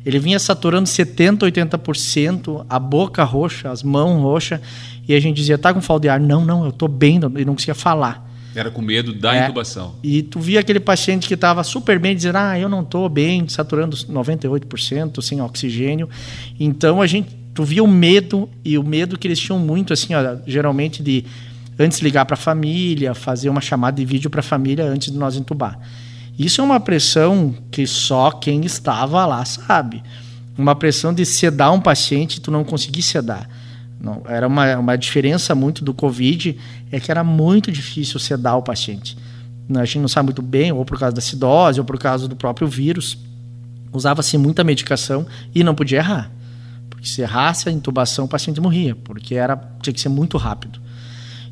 [0.03, 4.59] Ele vinha saturando 70, 80%, a boca roxa, as mãos roxas,
[5.07, 6.19] e a gente dizia, tá com falta de ar?
[6.19, 8.30] Não, não, eu tô bem, ele não conseguia falar.
[8.55, 9.43] Era com medo da É.
[9.45, 9.95] intubação.
[10.03, 13.47] E tu via aquele paciente que estava super bem, dizendo, ah, eu não tô bem,
[13.47, 16.09] saturando 98%, sem oxigênio.
[16.59, 20.13] Então a gente, tu via o medo, e o medo que eles tinham muito, assim,
[20.13, 21.23] ó, geralmente de
[21.79, 25.17] antes ligar para a família, fazer uma chamada de vídeo para a família antes de
[25.17, 25.79] nós entubar.
[26.37, 30.03] Isso é uma pressão que só quem estava lá sabe.
[30.57, 33.49] Uma pressão de sedar um paciente e tu não conseguir sedar.
[34.01, 36.57] Não, era uma, uma diferença muito do Covid,
[36.91, 39.15] é que era muito difícil sedar o paciente.
[39.73, 42.35] A gente não sabe muito bem, ou por causa da acidose, ou por causa do
[42.35, 43.17] próprio vírus.
[43.93, 46.31] Usava-se muita medicação e não podia errar.
[46.89, 50.79] Porque se errasse a intubação, o paciente morria, porque era, tinha que ser muito rápido.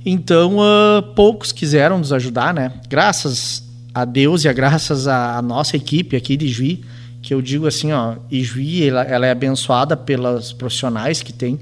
[0.05, 2.73] Então, ah, poucos quiseram nos ajudar, né?
[2.89, 6.83] Graças a Deus e a graças à nossa equipe aqui de Juí,
[7.21, 11.59] que eu digo assim, ó, e Juí, ela, ela é abençoada pelos profissionais que tem,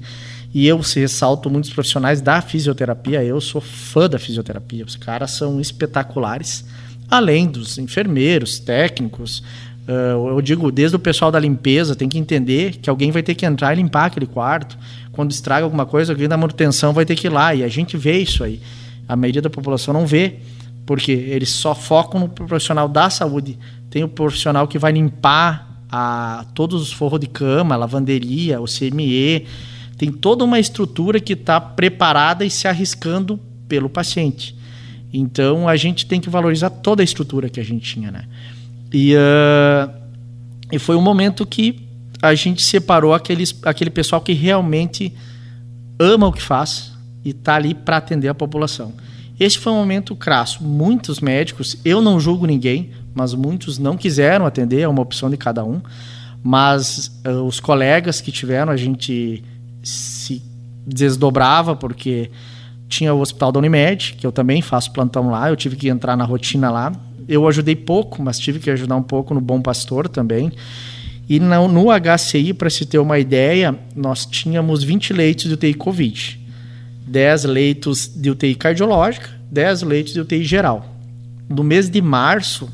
[0.54, 5.32] e eu se ressalto muitos profissionais da fisioterapia, eu sou fã da fisioterapia, os caras
[5.32, 6.64] são espetaculares,
[7.10, 9.42] além dos enfermeiros, técnicos,
[9.88, 13.34] ah, eu digo, desde o pessoal da limpeza, tem que entender que alguém vai ter
[13.34, 14.78] que entrar e limpar aquele quarto.
[15.12, 17.54] Quando estraga alguma coisa, alguém da manutenção vai ter que ir lá.
[17.54, 18.60] E a gente vê isso aí.
[19.08, 20.40] A maioria da população não vê,
[20.84, 23.58] porque eles só focam no profissional da saúde.
[23.88, 29.46] Tem o profissional que vai limpar a, todos os forros de cama, lavanderia, o CME.
[29.98, 34.56] Tem toda uma estrutura que está preparada e se arriscando pelo paciente.
[35.12, 38.24] Então a gente tem que valorizar toda a estrutura que a gente tinha, né?
[38.92, 39.90] E, ah,
[40.70, 41.86] e foi um momento que
[42.22, 45.12] a gente separou aqueles, aquele pessoal que realmente
[45.98, 46.92] ama o que faz
[47.24, 48.92] e está ali para atender a população.
[49.38, 50.62] Esse foi um momento crasso.
[50.64, 55.36] Muitos médicos, eu não julgo ninguém, mas muitos não quiseram atender, é uma opção de
[55.36, 55.80] cada um.
[56.42, 59.42] Mas ah, os colegas que tiveram, a gente
[59.82, 60.42] se
[60.86, 62.30] desdobrava, porque
[62.88, 66.16] tinha o hospital da Unimed, que eu também faço plantão lá, eu tive que entrar
[66.16, 66.92] na rotina lá.
[67.28, 70.50] Eu ajudei pouco, mas tive que ajudar um pouco no Bom Pastor também.
[71.28, 75.74] E no, no HCI, para se ter uma ideia, nós tínhamos 20 leitos de UTI
[75.74, 76.40] Covid,
[77.06, 80.94] 10 leitos de UTI cardiológica, 10 leitos de UTI geral.
[81.46, 82.70] No mês de março,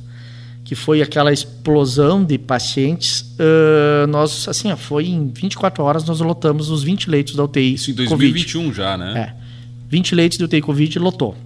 [0.64, 6.20] que foi aquela explosão de pacientes, ah, nós, assim, ó, foi em 24 horas nós
[6.20, 8.08] lotamos os 20 leitos da UTI Isso em Covid.
[8.08, 9.36] 2021 já, né?
[9.40, 9.44] É.
[9.88, 11.36] 20 leitos de UTI Covid lotou.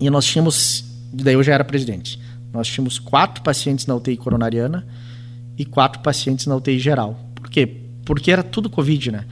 [0.00, 2.20] E nós tínhamos, daí eu já era presidente,
[2.52, 4.86] nós tínhamos quatro pacientes na UTI coronariana
[5.56, 7.18] e quatro pacientes na UTI geral.
[7.34, 7.66] Por quê?
[8.04, 9.24] Porque era tudo Covid, né?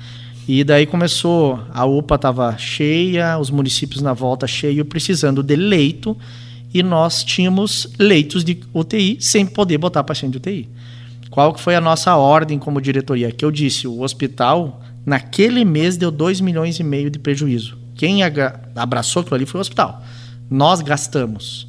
[0.49, 6.17] E daí começou, a UPA estava cheia, os municípios na volta cheio, precisando de leito,
[6.73, 10.69] e nós tínhamos leitos de UTI sem poder botar paciente de UTI.
[11.31, 13.31] Qual que foi a nossa ordem como diretoria?
[13.31, 17.79] Que eu disse, o hospital, naquele mês, deu 2 milhões e meio de prejuízo.
[17.95, 18.21] Quem
[18.75, 20.03] abraçou aquilo ali foi o hospital.
[20.51, 21.67] Nós gastamos.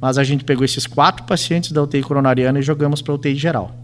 [0.00, 3.36] Mas a gente pegou esses quatro pacientes da UTI coronariana e jogamos para a UTI
[3.36, 3.74] geral.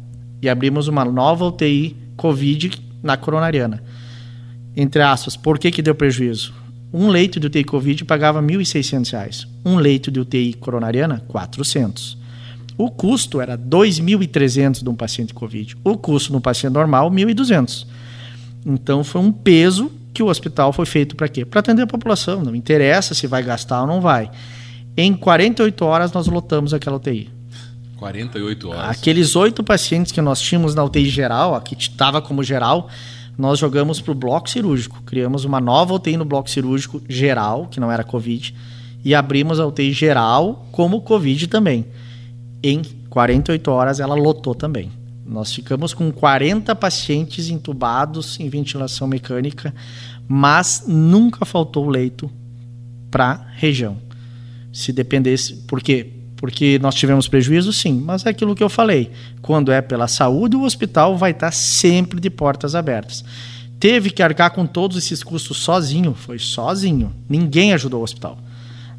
[0.43, 3.83] E abrimos uma nova UTI COVID na coronariana.
[4.77, 6.55] Entre aspas, por que, que deu prejuízo?
[6.93, 9.47] Um leito de UTI Covid pagava R$ 1.600.
[9.65, 12.19] Um leito de UTI coronariana, 400.
[12.77, 15.77] O custo era 2.300 de um paciente Covid.
[15.85, 17.87] O custo no paciente normal, 1.200.
[18.67, 21.45] Então foi um peso que o hospital foi feito para quê?
[21.45, 22.43] Para atender a população.
[22.43, 24.31] Não interessa se vai gastar ou não vai.
[24.97, 27.31] Em 48 horas nós lotamos aquela UTI.
[27.97, 28.91] 48 horas.
[28.91, 32.89] Aqueles oito pacientes que nós tínhamos na UTI geral, aqui estava como geral,
[33.37, 35.03] nós jogamos para o bloco cirúrgico.
[35.05, 38.55] Criamos uma nova UTI no bloco cirúrgico geral, que não era Covid,
[39.05, 41.87] e abrimos a UTI geral como Covid também.
[42.63, 44.91] Em 48 horas ela lotou também.
[45.25, 49.73] Nós ficamos com 40 pacientes entubados em ventilação mecânica,
[50.27, 52.31] mas nunca faltou leito
[53.11, 53.97] para a região.
[54.73, 56.20] Se dependesse, por quê?
[56.41, 59.11] Porque nós tivemos prejuízo, sim, mas é aquilo que eu falei.
[59.43, 63.23] Quando é pela saúde, o hospital vai estar sempre de portas abertas.
[63.79, 67.13] Teve que arcar com todos esses custos sozinho, foi sozinho.
[67.29, 68.39] Ninguém ajudou o hospital.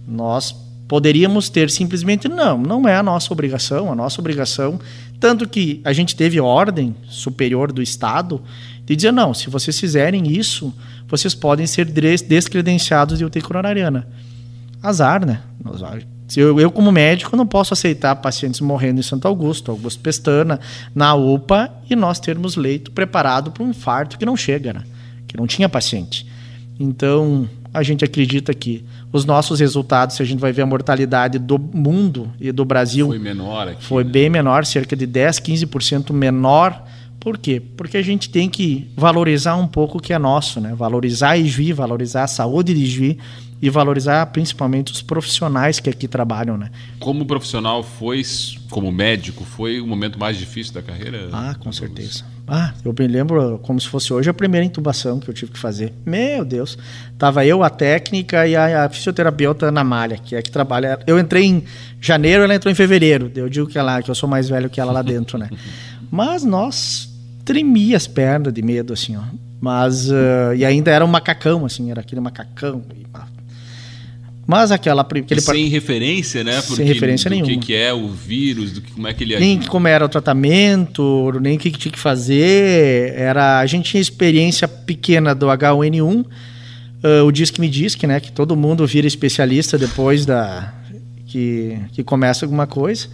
[0.07, 0.55] Nós
[0.87, 4.79] poderíamos ter simplesmente, não, não é a nossa obrigação, a nossa obrigação,
[5.19, 8.41] tanto que a gente teve ordem superior do Estado
[8.85, 10.73] de dizer, não, se vocês fizerem isso,
[11.07, 14.07] vocês podem ser descredenciados de UTI coronariana.
[14.83, 15.41] Azar, né?
[16.39, 20.59] Eu, eu, como médico, não posso aceitar pacientes morrendo em Santo Augusto, Augusto Pestana,
[20.93, 24.83] na UPA, e nós termos leito preparado para um infarto que não chega, né?
[25.31, 26.27] que não tinha paciente.
[26.77, 31.39] Então, a gente acredita que os nossos resultados, se a gente vai ver a mortalidade
[31.39, 33.07] do mundo e do Brasil.
[33.07, 33.83] Foi menor aqui.
[33.83, 34.09] Foi né?
[34.09, 36.83] bem menor, cerca de 10, 15% menor.
[37.19, 37.61] Por quê?
[37.77, 40.73] Porque a gente tem que valorizar um pouco o que é nosso, né?
[40.75, 43.17] Valorizar Ijuí, valorizar a saúde de Ijuí
[43.61, 46.71] e valorizar principalmente os profissionais que aqui trabalham, né?
[46.99, 48.23] Como profissional foi,
[48.69, 51.29] como médico, foi o momento mais difícil da carreira?
[51.31, 52.25] Ah, com certeza.
[52.47, 55.59] Ah, eu me lembro como se fosse hoje a primeira intubação que eu tive que
[55.59, 55.93] fazer.
[56.05, 56.77] Meu Deus.
[57.17, 60.99] Tava eu, a técnica e a, a fisioterapeuta na malha, que é que trabalha.
[61.05, 61.63] Eu entrei em
[62.01, 63.31] janeiro, ela entrou em fevereiro.
[63.35, 65.49] Eu digo que ela, que eu sou mais velho que ela lá dentro, né?
[66.11, 67.09] Mas nós
[67.45, 69.21] tremia as pernas de medo assim, ó.
[69.61, 73.05] Mas uh, e ainda era um macacão assim, era aquele macacão e,
[74.51, 76.61] mas aquela aquele sem referência, né?
[76.61, 77.53] Porque sem referência do nenhuma.
[77.53, 80.09] que, que é o vírus, do que como é que ele nem como era o
[80.09, 83.13] tratamento, nem o que tinha que fazer.
[83.15, 86.03] Era a gente tinha experiência pequena do H1N1.
[86.03, 86.25] Uh,
[87.01, 90.73] ah, o Diz que me diz que, né, que todo mundo vira especialista depois da
[91.27, 93.07] que, que começa alguma coisa.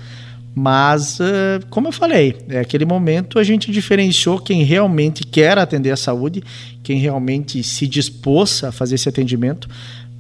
[0.55, 5.91] Mas, uh, como eu falei, é aquele momento a gente diferenciou quem realmente quer atender
[5.91, 6.43] a saúde,
[6.81, 9.69] quem realmente se dispôs a fazer esse atendimento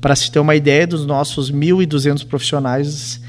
[0.07, 3.19] para se ter uma ideia dos nossos 1.200 profissionais,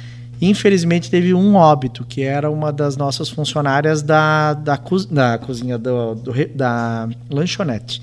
[0.40, 6.14] infelizmente teve um óbito, que era uma das nossas funcionárias da, da, da cozinha do,
[6.14, 8.00] do, da lanchonete.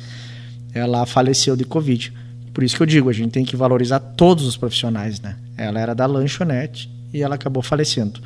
[0.74, 2.12] Ela faleceu de Covid.
[2.54, 5.38] Por isso que eu digo, a gente tem que valorizar todos os profissionais, né?
[5.58, 8.20] Ela era da lanchonete e ela acabou falecendo.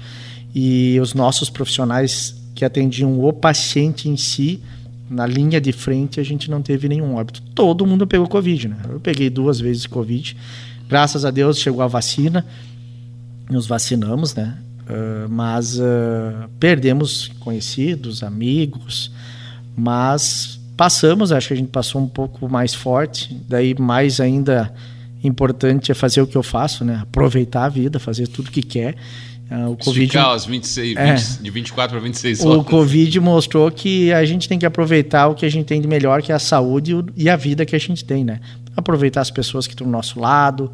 [0.55, 4.63] E os nossos profissionais que atendiam o paciente em si,
[5.09, 7.41] na linha de frente a gente não teve nenhum óbito.
[7.55, 8.77] Todo mundo pegou Covid, né?
[8.89, 10.37] Eu peguei duas vezes Covid.
[10.87, 12.45] Graças a Deus chegou a vacina,
[13.49, 14.57] nos vacinamos, né?
[14.81, 19.11] Uh, mas uh, perdemos conhecidos, amigos,
[19.75, 23.35] mas passamos, acho que a gente passou um pouco mais forte.
[23.47, 24.73] Daí, mais ainda
[25.23, 26.99] importante é fazer o que eu faço, né?
[27.03, 28.95] Aproveitar a vida, fazer tudo que quer
[29.67, 32.57] o Covid, as 26, é, 20, de 24 para 26 horas.
[32.59, 35.87] O Covid mostrou que a gente tem que aproveitar o que a gente tem de
[35.87, 38.39] melhor, que é a saúde e a vida que a gente tem, né?
[38.75, 40.71] Aproveitar as pessoas que estão do nosso lado,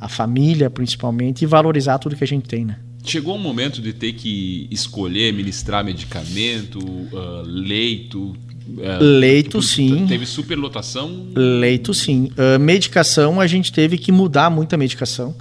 [0.00, 2.76] a família principalmente, e valorizar tudo que a gente tem, né?
[3.04, 8.36] Chegou um momento de ter que escolher, ministrar medicamento, uh, leito,
[8.68, 10.06] Uh, leito, tipo, sim.
[10.06, 11.28] Teve superlotação?
[11.34, 12.30] Leito, sim.
[12.36, 15.34] Uh, medicação, a gente teve que mudar muita medicação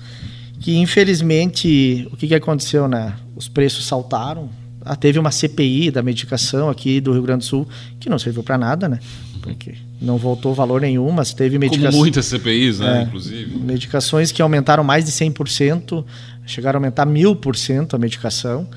[0.59, 3.13] que infelizmente o que, que aconteceu, né?
[3.35, 4.49] Os preços saltaram.
[4.83, 7.67] Ah, teve uma CPI da medicação aqui do Rio Grande do Sul
[7.99, 8.99] que não serviu para nada, né?
[9.41, 11.91] Porque não voltou valor nenhum, mas teve medicações.
[11.91, 12.99] Como muitas CPIs, né?
[12.99, 13.57] É, inclusive.
[13.57, 16.05] Medicações que aumentaram mais de 100%,
[16.45, 18.67] chegaram a aumentar 1000% a medicação.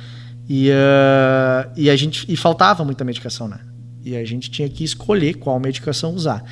[0.49, 3.61] E, uh, e a gente e faltava muita medicação, né?
[4.05, 6.43] E a gente tinha que escolher qual medicação usar.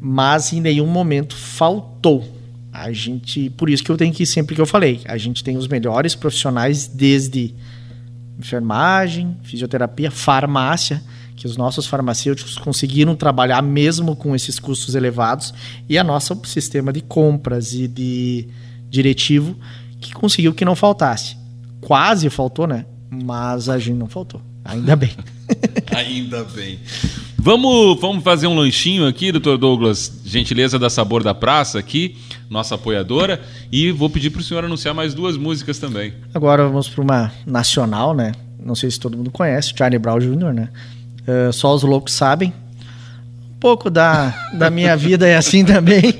[0.00, 2.41] Mas em nenhum momento faltou.
[2.72, 5.58] A gente, por isso que eu tenho que sempre que eu falei, a gente tem
[5.58, 7.54] os melhores profissionais desde
[8.38, 11.02] enfermagem, fisioterapia, farmácia,
[11.36, 15.52] que os nossos farmacêuticos conseguiram trabalhar mesmo com esses custos elevados,
[15.88, 18.48] e a nosso sistema de compras e de
[18.88, 19.56] diretivo
[20.00, 21.36] que conseguiu que não faltasse.
[21.80, 22.86] Quase faltou, né?
[23.10, 24.40] Mas a gente não faltou.
[24.64, 25.10] Ainda bem.
[25.94, 26.78] Ainda bem.
[27.36, 30.20] Vamos, vamos fazer um lanchinho aqui, doutor Douglas.
[30.24, 32.16] Gentileza da Sabor da Praça aqui,
[32.52, 33.40] nossa apoiadora.
[33.72, 36.12] E vou pedir para o senhor anunciar mais duas músicas também.
[36.32, 38.32] Agora vamos para uma nacional, né?
[38.64, 40.68] Não sei se todo mundo conhece, Charlie Brown Jr., né?
[41.26, 42.52] Uh, só os loucos sabem.
[43.56, 46.14] Um pouco da, da minha vida é assim também.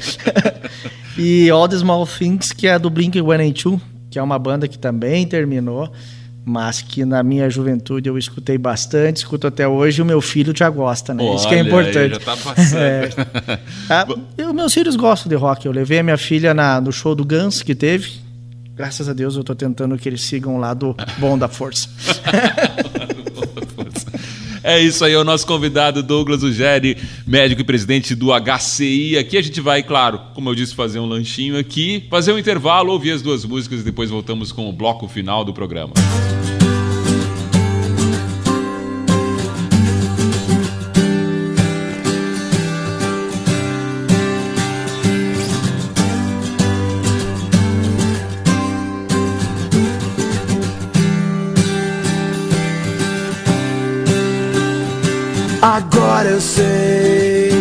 [1.19, 3.81] e All the Small Things, que é do Blink-182,
[4.11, 5.93] que é uma banda que também terminou
[6.45, 10.53] mas que na minha juventude eu escutei bastante, escuto até hoje e o meu filho
[10.57, 11.23] já gosta, né?
[11.23, 12.15] Olha, Isso que é importante.
[12.15, 12.79] Já tá passando.
[12.79, 13.11] é.
[13.89, 14.07] ah,
[14.49, 15.67] os meus filhos gostam de rock.
[15.67, 18.21] Eu levei a minha filha na, no show do Guns que teve.
[18.75, 21.89] Graças a Deus eu estou tentando que eles sigam lá do Bom da Força.
[24.65, 29.19] É isso aí, é o nosso convidado Douglas Ugeri, médico e presidente do HCI.
[29.19, 32.93] Aqui a gente vai, claro, como eu disse, fazer um lanchinho aqui, fazer um intervalo,
[32.93, 35.93] ouvir as duas músicas e depois voltamos com o bloco final do programa.
[55.63, 57.53] Agora eu sei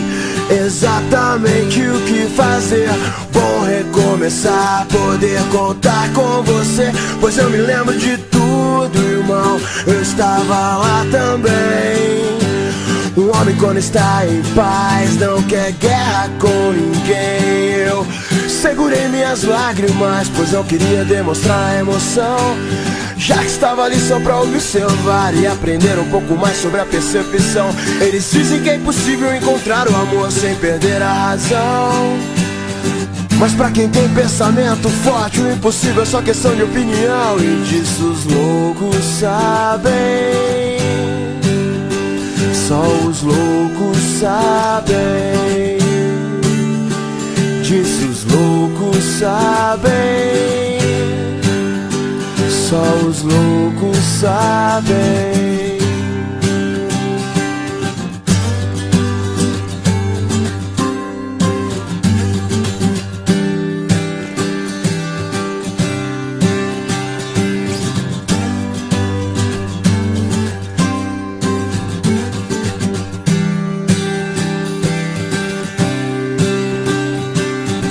[0.49, 2.89] exatamente o que fazer.
[3.31, 6.91] Bom recomeçar, poder contar com você.
[7.19, 9.61] Pois eu me lembro de tudo, irmão.
[9.85, 12.41] Eu estava lá também.
[13.15, 17.85] Um homem quando está em paz não quer guerra com ninguém.
[17.85, 18.07] Eu
[18.49, 22.57] segurei minhas lágrimas, pois não queria demonstrar emoção.
[23.21, 27.69] Já que estava ali só pra observar e aprender um pouco mais sobre a percepção.
[28.01, 32.17] Eles dizem que é impossível encontrar o amor sem perder a razão.
[33.37, 37.37] Mas pra quem tem pensamento forte, o impossível é só questão de opinião.
[37.37, 39.91] E disso os loucos sabem.
[42.67, 45.77] Só os loucos sabem.
[47.61, 50.41] Disso os loucos sabem.
[52.71, 55.81] Só os loucos sabem.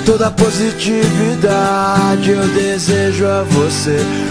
[0.07, 4.30] Toda positividade eu desejo a você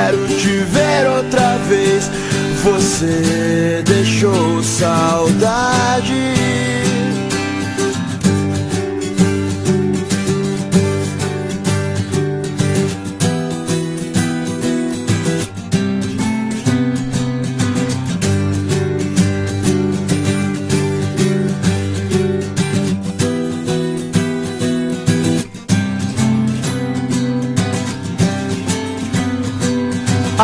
[0.00, 2.10] quero te ver outra vez.
[2.62, 6.14] Você deixou saudade.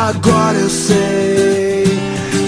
[0.07, 1.98] Agora eu sei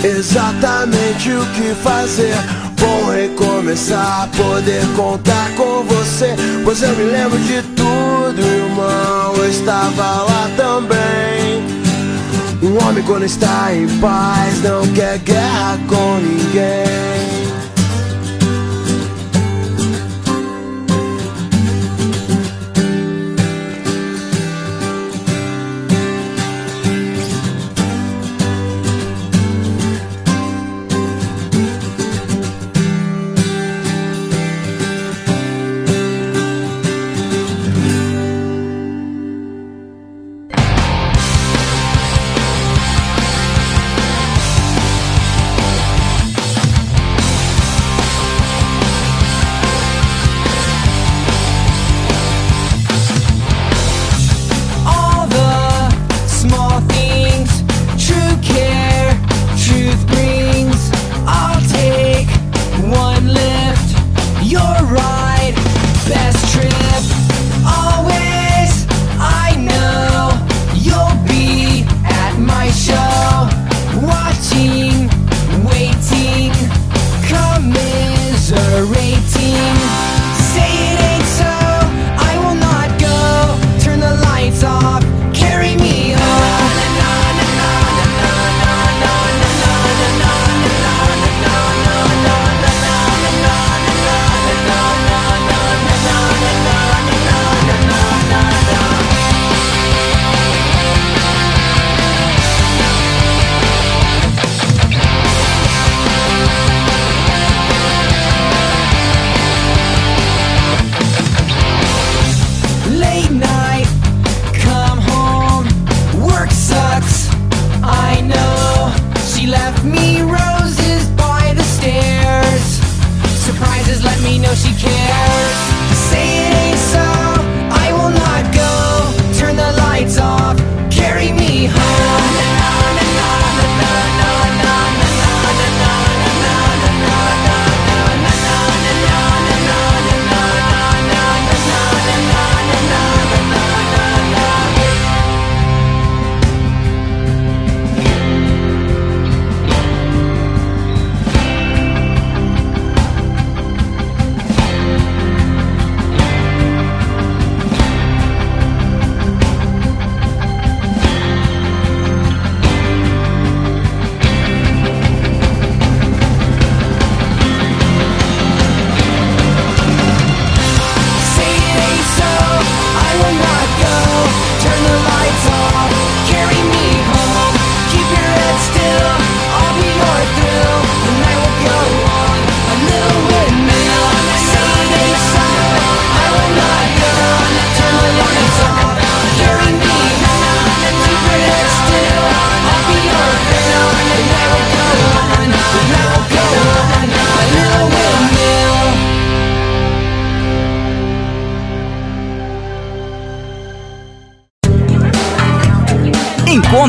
[0.05, 2.37] exatamente o que fazer.
[2.79, 6.37] Bom recomeçar, poder contar com você.
[6.63, 9.35] Pois eu me lembro de tudo, irmão.
[9.39, 11.67] Eu estava lá também.
[12.63, 17.48] Um homem, quando está em paz, não quer guerra com ninguém.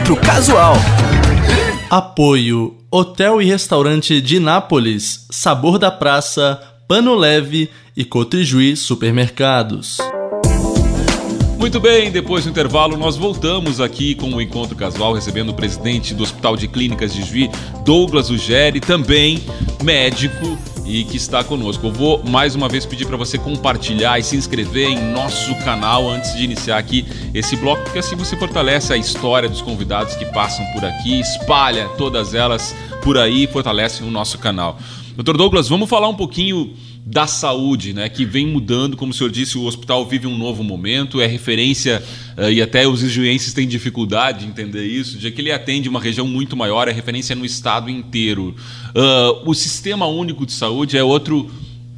[0.10, 0.74] Encontro casual.
[1.90, 9.98] Apoio Hotel e Restaurante de Nápoles, Sabor da Praça, Pano Leve e Cotrijuí Supermercados.
[11.60, 16.16] Muito bem, depois do intervalo, nós voltamos aqui com o Encontro Casual, recebendo o presidente
[16.16, 17.50] do Hospital de Clínicas de Juiz,
[17.86, 19.44] Douglas Ugeri, também
[19.84, 20.58] médico
[20.90, 21.86] e que está conosco.
[21.86, 26.10] Eu vou mais uma vez pedir para você compartilhar e se inscrever em nosso canal
[26.10, 30.26] antes de iniciar aqui esse bloco, porque assim você fortalece a história dos convidados que
[30.26, 34.80] passam por aqui, espalha todas elas por aí e fortalece o nosso canal.
[35.16, 36.74] Doutor Douglas, vamos falar um pouquinho
[37.10, 40.64] da saúde, né, que vem mudando, como o senhor disse, o hospital vive um novo
[40.64, 42.04] momento, é referência
[42.38, 46.00] uh, e até os ijuenses têm dificuldade de entender isso, de que ele atende uma
[46.00, 48.56] região muito maior, é referência no estado inteiro.
[48.90, 51.50] Uh, o sistema único de saúde é outro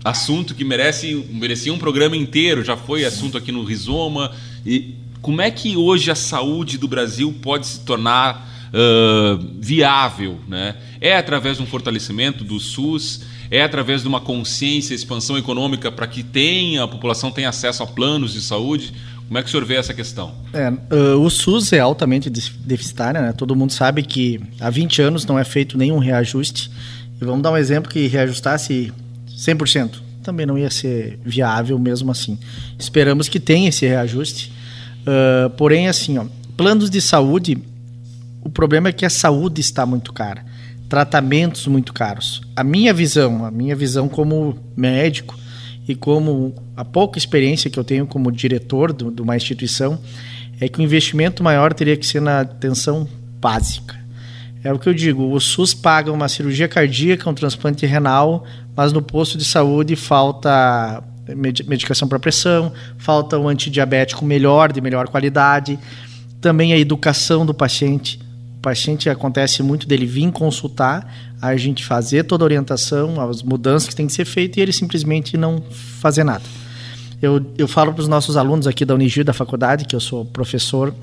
[0.01, 4.32] assunto que merece merecia um programa inteiro, já foi assunto aqui no Rizoma.
[4.66, 10.78] E como é que hoje a saúde do Brasil pode se tornar uh, viável, né?
[11.01, 16.08] É através de um fortalecimento do SUS é através de uma consciência, expansão econômica para
[16.08, 18.93] que tenha, a população tenha acesso a planos de saúde?
[19.28, 20.34] Como é que o senhor vê essa questão?
[20.54, 23.34] É, uh, o SUS é altamente deficitário, né?
[23.34, 26.72] Todo mundo sabe que há 20 anos não é feito nenhum reajuste.
[27.22, 28.91] E vamos dar um exemplo que reajustasse
[29.30, 29.99] 100%.
[30.24, 32.39] Também não ia ser viável mesmo assim.
[32.80, 34.52] Esperamos que tenha esse reajuste.
[35.02, 36.26] Uh, porém, assim, ó,
[36.56, 37.58] planos de saúde,
[38.41, 40.51] o problema é que a saúde está muito cara
[40.91, 42.41] tratamentos muito caros.
[42.53, 45.39] A minha visão, a minha visão como médico
[45.87, 49.97] e como a pouca experiência que eu tenho como diretor de uma instituição,
[50.59, 53.07] é que o investimento maior teria que ser na atenção
[53.39, 53.97] básica.
[54.65, 58.91] É o que eu digo, o SUS paga uma cirurgia cardíaca, um transplante renal, mas
[58.91, 61.01] no posto de saúde falta
[61.65, 65.79] medicação para pressão, falta um antidiabético melhor, de melhor qualidade,
[66.41, 68.19] também a educação do paciente
[68.62, 73.95] paciente acontece muito dele vir consultar, a gente fazer toda a orientação, as mudanças que
[73.95, 75.64] tem que ser feitas e ele simplesmente não
[75.99, 76.43] fazer nada.
[77.22, 80.26] Eu, eu falo para os nossos alunos aqui da Unigir, da faculdade, que eu sou
[80.26, 80.93] professor.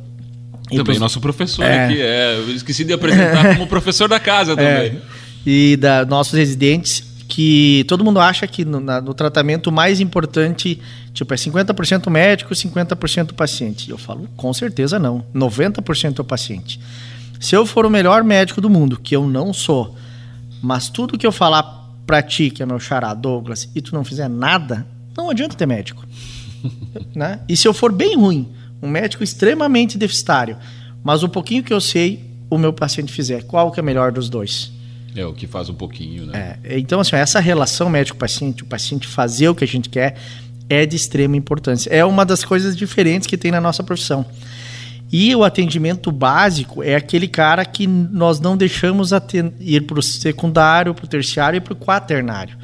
[0.69, 0.99] Também pros...
[0.99, 1.85] nosso professor é...
[1.85, 4.57] aqui, é, eu esqueci de apresentar como professor da casa é.
[4.57, 4.99] também.
[4.99, 5.03] É,
[5.47, 10.81] e da nossos residentes, que todo mundo acha que no, na, no tratamento mais importante,
[11.15, 13.91] tipo, é 50% médico, 50% paciente.
[13.91, 15.25] Eu falo, com certeza não.
[15.35, 16.81] 90% é o paciente.
[17.41, 19.97] Se eu for o melhor médico do mundo, que eu não sou,
[20.63, 21.63] mas tudo que eu falar
[22.07, 24.87] pra ti, que é meu xará Douglas, e tu não fizer nada,
[25.17, 26.05] não adianta ter médico.
[27.15, 27.41] né?
[27.49, 28.49] E se eu for bem ruim,
[28.83, 30.57] um médico extremamente deficitário,
[31.03, 34.29] mas o pouquinho que eu sei, o meu paciente fizer, qual que é melhor dos
[34.29, 34.73] dois?
[35.15, 36.59] É, o que faz um pouquinho, né?
[36.63, 40.17] É, então, assim, essa relação médico-paciente, o paciente fazer o que a gente quer,
[40.69, 41.91] é de extrema importância.
[41.91, 44.25] É uma das coisas diferentes que tem na nossa profissão.
[45.11, 49.11] E o atendimento básico é aquele cara que nós não deixamos
[49.61, 52.57] ir para o secundário, para o terciário e para o quaternário.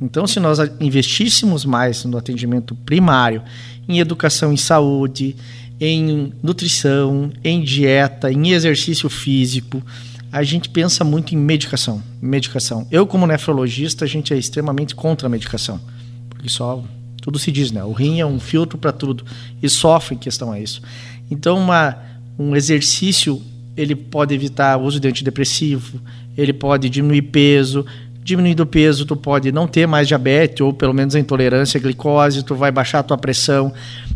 [0.00, 3.42] Então, se nós investíssemos mais no atendimento primário,
[3.88, 5.34] em educação em saúde,
[5.80, 9.82] em nutrição, em dieta, em exercício físico,
[10.30, 12.02] a gente pensa muito em medicação.
[12.20, 12.86] Medicação.
[12.90, 15.80] Eu, como nefrologista, a gente é extremamente contra a medicação.
[16.28, 16.84] Porque só
[17.22, 17.82] tudo se diz, né?
[17.82, 19.24] O rim é um filtro para tudo
[19.62, 20.82] e sofre em questão a isso.
[21.30, 21.96] Então, uma,
[22.38, 23.42] um exercício
[23.76, 26.00] ele pode evitar o uso de antidepressivo,
[26.36, 27.86] ele pode diminuir peso,
[28.28, 31.80] diminuindo o peso, tu pode não ter mais diabetes ou pelo menos a intolerância à
[31.80, 33.72] glicose, tu vai baixar a tua pressão,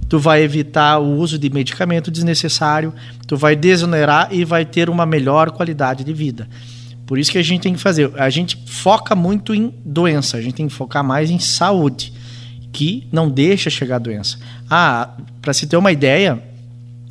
[0.08, 2.92] tu vai evitar o uso de medicamento desnecessário,
[3.26, 6.48] tu vai desonerar e vai ter uma melhor qualidade de vida.
[7.06, 10.42] Por isso que a gente tem que fazer, a gente foca muito em doença, a
[10.42, 12.12] gente tem que focar mais em saúde,
[12.72, 14.38] que não deixa chegar a doença.
[14.68, 15.10] Ah,
[15.40, 16.42] para se ter uma ideia,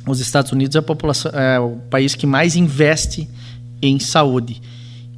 [0.06, 3.28] os Estados Unidos é, é o país que mais investe
[3.80, 4.60] em saúde.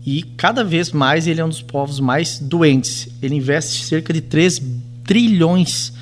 [0.04, 3.08] E cada vez mais ele é um dos povos mais doentes.
[3.22, 4.60] Ele investe cerca de 3
[5.04, 5.92] trilhões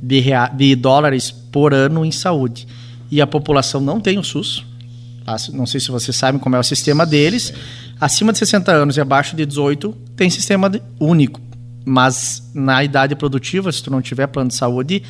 [0.00, 0.22] de,
[0.56, 2.66] de dólares por ano em saúde.
[3.10, 4.64] E a população não tem o SUS.
[5.52, 7.52] Não sei se vocês sabem como é o sistema deles.
[8.00, 11.40] Acima de 60 anos e abaixo de 18 tem sistema único.
[11.84, 15.02] Mas na idade produtiva, se tu não tiver plano de saúde,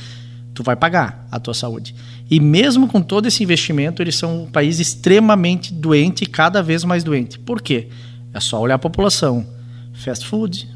[0.53, 1.95] tu vai pagar a tua saúde.
[2.33, 6.83] E mesmo com todo esse investimento, eles são um país extremamente doente e cada vez
[6.83, 7.39] mais doente.
[7.39, 7.89] Por quê?
[8.33, 9.47] É só olhar a população.
[9.93, 10.67] Fast food,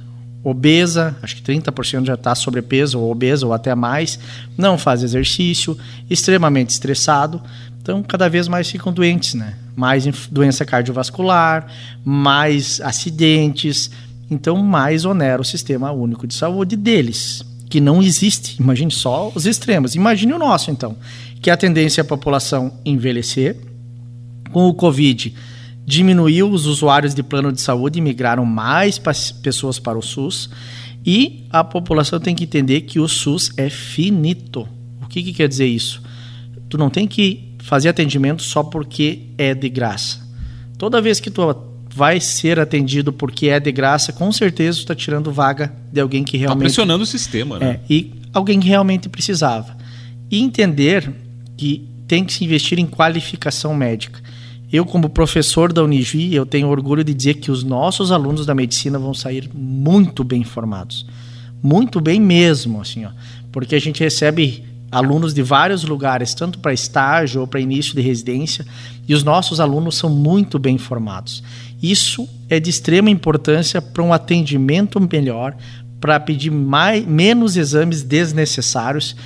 [0.44, 4.18] obesa, acho que 30% já está sobrepeso ou obesa ou até mais,
[4.54, 5.78] não faz exercício,
[6.10, 7.40] extremamente estressado.
[7.80, 9.54] Então, cada vez mais ficam doentes, né?
[9.74, 11.72] Mais doença cardiovascular,
[12.04, 13.90] mais acidentes.
[14.30, 18.60] Então, mais onera o sistema único de saúde deles que não existe.
[18.60, 19.94] Imagine só os extremos.
[19.94, 20.96] Imagine o nosso, então,
[21.40, 23.56] que a tendência é a população envelhecer,
[24.52, 25.34] Com o Covid,
[25.84, 28.98] diminuiu os usuários de plano de saúde e migraram mais
[29.42, 30.50] pessoas para o SUS.
[31.04, 34.66] E a população tem que entender que o SUS é finito.
[35.02, 36.02] O que, que quer dizer isso?
[36.68, 40.26] Tu não tem que fazer atendimento só porque é de graça.
[40.76, 41.42] Toda vez que tu
[41.94, 46.32] vai ser atendido porque é de graça, com certeza está tirando vaga de alguém que
[46.32, 46.70] tá realmente.
[46.70, 47.66] Está pressionando o sistema, né?
[47.66, 49.76] É, e alguém que realmente precisava.
[50.30, 51.10] E entender
[51.56, 54.20] que tem que se investir em qualificação médica.
[54.72, 58.54] Eu, como professor da Unijuí, eu tenho orgulho de dizer que os nossos alunos da
[58.54, 61.06] medicina vão sair muito bem formados.
[61.62, 63.10] Muito bem mesmo, assim, ó.
[63.52, 68.00] Porque a gente recebe alunos de vários lugares, tanto para estágio ou para início de
[68.00, 68.64] residência,
[69.06, 71.42] e os nossos alunos são muito bem formados.
[71.82, 75.56] Isso é de extrema importância para um atendimento melhor,
[76.00, 79.16] para pedir mais, menos exames desnecessários,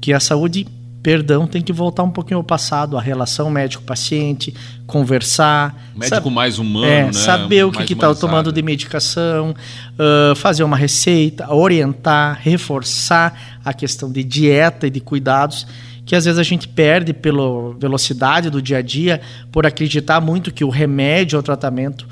[0.00, 0.66] que a saúde,
[1.02, 4.54] perdão, tem que voltar um pouquinho ao passado, a relação médico-paciente,
[4.86, 5.74] conversar.
[5.96, 7.12] Médico mais humano, é, né?
[7.12, 14.10] Saber o que está tomando de medicação, uh, fazer uma receita, orientar, reforçar a questão
[14.10, 15.66] de dieta e de cuidados
[16.04, 19.20] que às vezes a gente perde pela velocidade do dia a dia,
[19.52, 22.04] por acreditar muito que o remédio ou tratamento,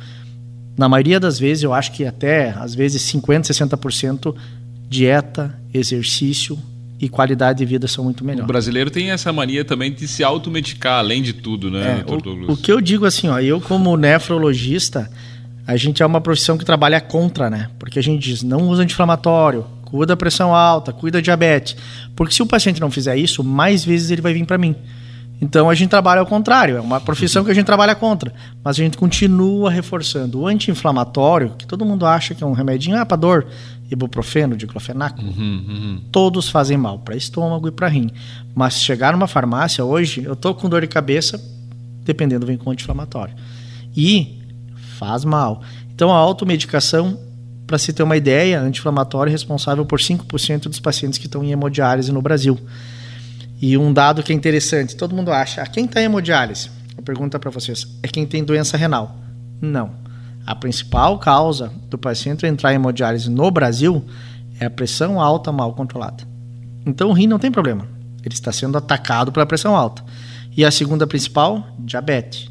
[0.77, 4.37] na maioria das vezes, eu acho que até às vezes 50%, 60%
[4.89, 6.57] dieta, exercício
[7.01, 8.45] e qualidade de vida são muito melhores.
[8.45, 12.53] O brasileiro tem essa mania também de se automedicar, além de tudo, né, é, o,
[12.53, 15.11] o, que eu digo assim, ó, eu como nefrologista,
[15.67, 17.69] a gente é uma profissão que trabalha contra, né?
[17.79, 21.77] Porque a gente diz, não usa anti-inflamatório, cuida da pressão alta, cuida da diabetes.
[22.17, 24.75] Porque se o paciente não fizer isso, mais vezes ele vai vir para mim.
[25.41, 28.33] Então a gente trabalha ao contrário, é uma profissão que a gente trabalha contra,
[28.63, 30.41] mas a gente continua reforçando.
[30.41, 33.47] O anti-inflamatório, que todo mundo acha que é um remedinho, ah, para dor,
[33.91, 36.01] ibuprofeno, diclofenaco, uhum, uhum.
[36.13, 38.11] todos fazem mal para estômago e para rim.
[38.55, 41.43] Mas chegar numa farmácia hoje, eu tô com dor de cabeça,
[42.05, 43.35] dependendo vem com anti-inflamatório.
[43.97, 44.39] E
[44.99, 45.63] faz mal.
[45.95, 47.19] Então a automedicação
[47.67, 51.53] para se ter uma ideia, anti-inflamatório é responsável por 5% dos pacientes que estão em
[51.53, 52.59] hemodiálise no Brasil.
[53.61, 56.71] E um dado que é interessante, todo mundo acha, ah, quem está em hemodiálise?
[56.97, 59.17] Eu pergunto para vocês, é quem tem doença renal?
[59.61, 60.08] Não.
[60.47, 64.05] A principal causa do paciente entrar em hemodiálise no Brasil
[64.59, 66.25] é a pressão alta mal controlada.
[66.87, 67.87] Então o rim não tem problema,
[68.25, 70.03] ele está sendo atacado pela pressão alta.
[70.57, 72.51] E a segunda principal, diabetes.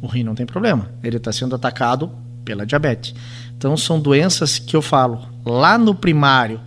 [0.00, 2.10] O rim não tem problema, ele está sendo atacado
[2.44, 3.14] pela diabetes.
[3.56, 6.60] Então são doenças que eu falo, lá no primário,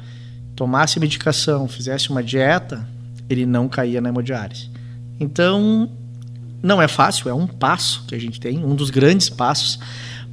[0.55, 2.87] tomasse medicação, fizesse uma dieta,
[3.29, 4.69] ele não caía na hemodiálise.
[5.19, 5.89] Então,
[6.61, 9.79] não é fácil, é um passo que a gente tem, um dos grandes passos,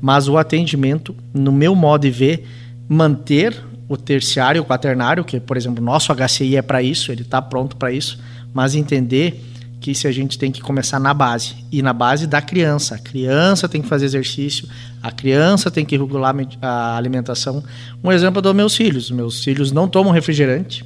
[0.01, 2.46] mas o atendimento, no meu modo de ver,
[2.88, 3.57] manter
[3.88, 7.76] o terciário, o quaternário, que, por exemplo, nosso HCI é para isso, ele está pronto
[7.76, 8.18] para isso,
[8.53, 9.42] mas entender
[9.80, 12.96] que se a gente tem que começar na base e na base da criança.
[12.96, 14.68] A criança tem que fazer exercício,
[15.03, 17.62] a criança tem que regular a alimentação.
[18.03, 19.11] Um exemplo dos meus filhos.
[19.11, 20.84] Meus filhos não tomam refrigerante,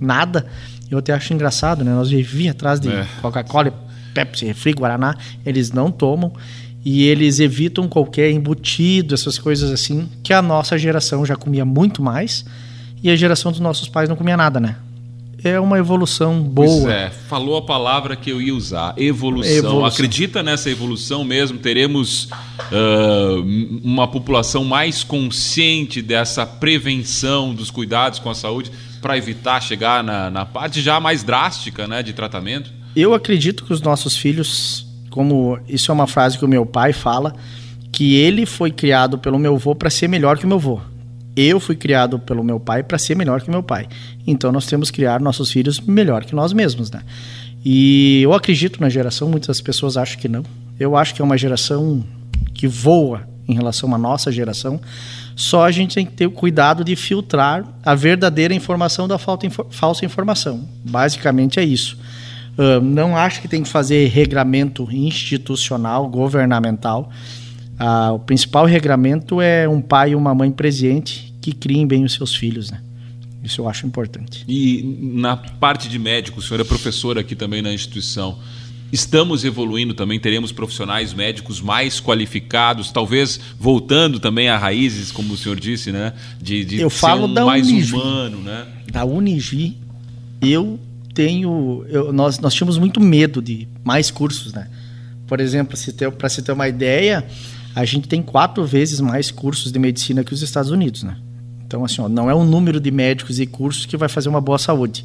[0.00, 0.46] nada.
[0.90, 1.92] Eu até acho engraçado, né?
[1.92, 3.06] Nós vivíamos atrás de é.
[3.20, 3.72] Coca-Cola,
[4.14, 5.14] Pepsi, refri, Guaraná.
[5.44, 6.32] Eles não tomam
[6.84, 12.02] e eles evitam qualquer embutido, essas coisas assim, que a nossa geração já comia muito
[12.02, 12.44] mais
[13.02, 14.76] e a geração dos nossos pais não comia nada, né?
[15.42, 16.82] é uma evolução boa.
[16.82, 19.52] Pois é, falou a palavra que eu ia usar, evolução.
[19.52, 19.84] evolução.
[19.86, 21.58] Acredita nessa evolução mesmo?
[21.58, 28.70] Teremos uh, uma população mais consciente dessa prevenção dos cuidados com a saúde
[29.00, 32.70] para evitar chegar na, na parte já mais drástica né, de tratamento?
[32.94, 36.92] Eu acredito que os nossos filhos, como isso é uma frase que o meu pai
[36.92, 37.34] fala,
[37.92, 40.80] que ele foi criado pelo meu avô para ser melhor que o meu avô.
[41.36, 43.88] Eu fui criado pelo meu pai para ser melhor que meu pai.
[44.26, 47.02] Então nós temos que criar nossos filhos melhor que nós mesmos, né?
[47.64, 50.42] E eu acredito na geração, muitas pessoas acham que não.
[50.78, 52.02] Eu acho que é uma geração
[52.54, 54.80] que voa em relação à nossa geração.
[55.36, 60.04] Só a gente tem que ter o cuidado de filtrar a verdadeira informação da falsa
[60.04, 60.68] informação.
[60.84, 61.98] Basicamente é isso.
[62.60, 67.10] Uh, não acho que tem que fazer regramento institucional, governamental
[67.82, 72.12] ah, o principal regramento é um pai e uma mãe presente que criem bem os
[72.12, 72.82] seus filhos, né?
[73.42, 74.44] Isso eu acho importante.
[74.46, 78.38] E na parte de médico, o senhor é professor aqui também na instituição.
[78.92, 85.36] Estamos evoluindo também, teremos profissionais médicos mais qualificados, talvez voltando também a raízes, como o
[85.38, 86.12] senhor disse, né?
[86.38, 88.66] De, de eu falo um da mais Unigi, humano, né?
[88.92, 89.78] Da Unigi,
[90.42, 90.78] eu
[91.20, 91.84] tenho.
[91.86, 94.68] Eu, nós, nós tínhamos muito medo de mais cursos, né?
[95.26, 95.76] Por exemplo,
[96.16, 97.26] para se ter uma ideia,
[97.74, 101.18] a gente tem quatro vezes mais cursos de medicina que os Estados Unidos, né?
[101.66, 104.40] Então, assim, ó, não é o número de médicos e cursos que vai fazer uma
[104.40, 105.04] boa saúde.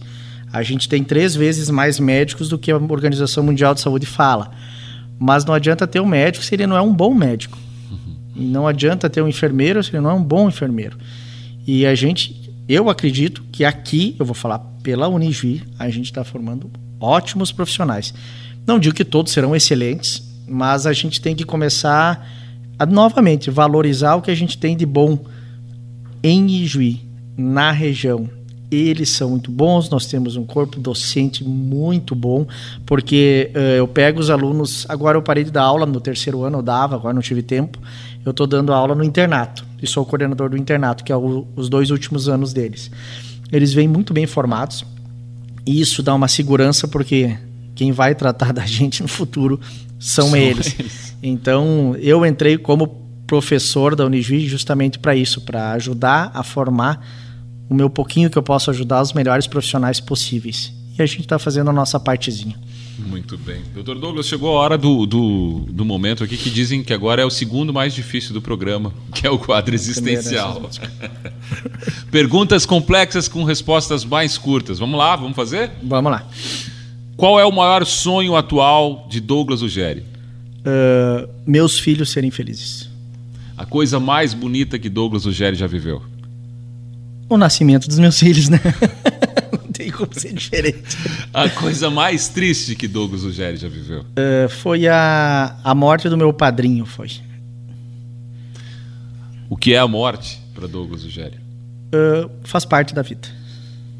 [0.54, 4.52] A gente tem três vezes mais médicos do que a Organização Mundial de Saúde fala.
[5.20, 7.58] Mas não adianta ter um médico se ele não é um bom médico.
[8.36, 10.98] E não adianta ter um enfermeiro se ele não é um bom enfermeiro.
[11.68, 16.24] E a gente, eu acredito que aqui, eu vou falar pela Unijuí, a gente está
[16.24, 16.70] formando
[17.00, 18.14] ótimos profissionais.
[18.68, 22.30] Não digo que todos serão excelentes, mas a gente tem que começar
[22.78, 25.18] a novamente valorizar o que a gente tem de bom
[26.22, 27.02] em Ijuí,
[27.36, 28.30] na região.
[28.70, 32.46] Eles são muito bons, nós temos um corpo docente muito bom,
[32.86, 34.86] porque uh, eu pego os alunos.
[34.88, 37.80] Agora eu parei de dar aula no terceiro ano, eu dava, agora não tive tempo.
[38.24, 41.70] Eu estou dando aula no internato e sou coordenador do internato, que é o, os
[41.70, 42.92] dois últimos anos deles.
[43.52, 44.86] Eles vêm muito bem formados
[45.66, 47.38] e isso dá uma segurança, porque
[47.74, 49.60] quem vai tratar da gente no futuro
[50.00, 50.76] são, são eles.
[50.80, 51.16] eles.
[51.22, 57.04] Então eu entrei como professor da Unijuí justamente para isso, para ajudar a formar
[57.68, 60.72] o meu pouquinho que eu posso ajudar os melhores profissionais possíveis.
[60.98, 62.56] E a gente está fazendo a nossa partezinha.
[62.98, 63.62] Muito bem.
[63.74, 67.26] Doutor Douglas, chegou a hora do, do, do, momento aqui que dizem que agora é
[67.26, 70.70] o segundo mais difícil do programa, que é o quadro existencial.
[72.10, 74.80] Perguntas complexas com respostas mais curtas.
[74.80, 75.72] Vamos lá, vamos fazer?
[75.84, 76.26] Vamos lá.
[77.18, 80.02] Qual é o maior sonho atual de Douglas Ugeri?
[80.02, 82.90] Uh, meus filhos serem felizes.
[83.58, 86.02] A coisa mais bonita que Douglas Ugeri já viveu?
[87.30, 88.60] O nascimento dos meus filhos, né?
[89.76, 90.98] Tem como ser diferente.
[91.34, 94.02] A coisa mais triste que Douglas Ugeri já viveu?
[94.02, 97.12] Uh, foi a, a morte do meu padrinho, foi.
[99.50, 101.38] O que é a morte para Douglas Ugeri?
[101.94, 103.28] Uh, faz parte da vida.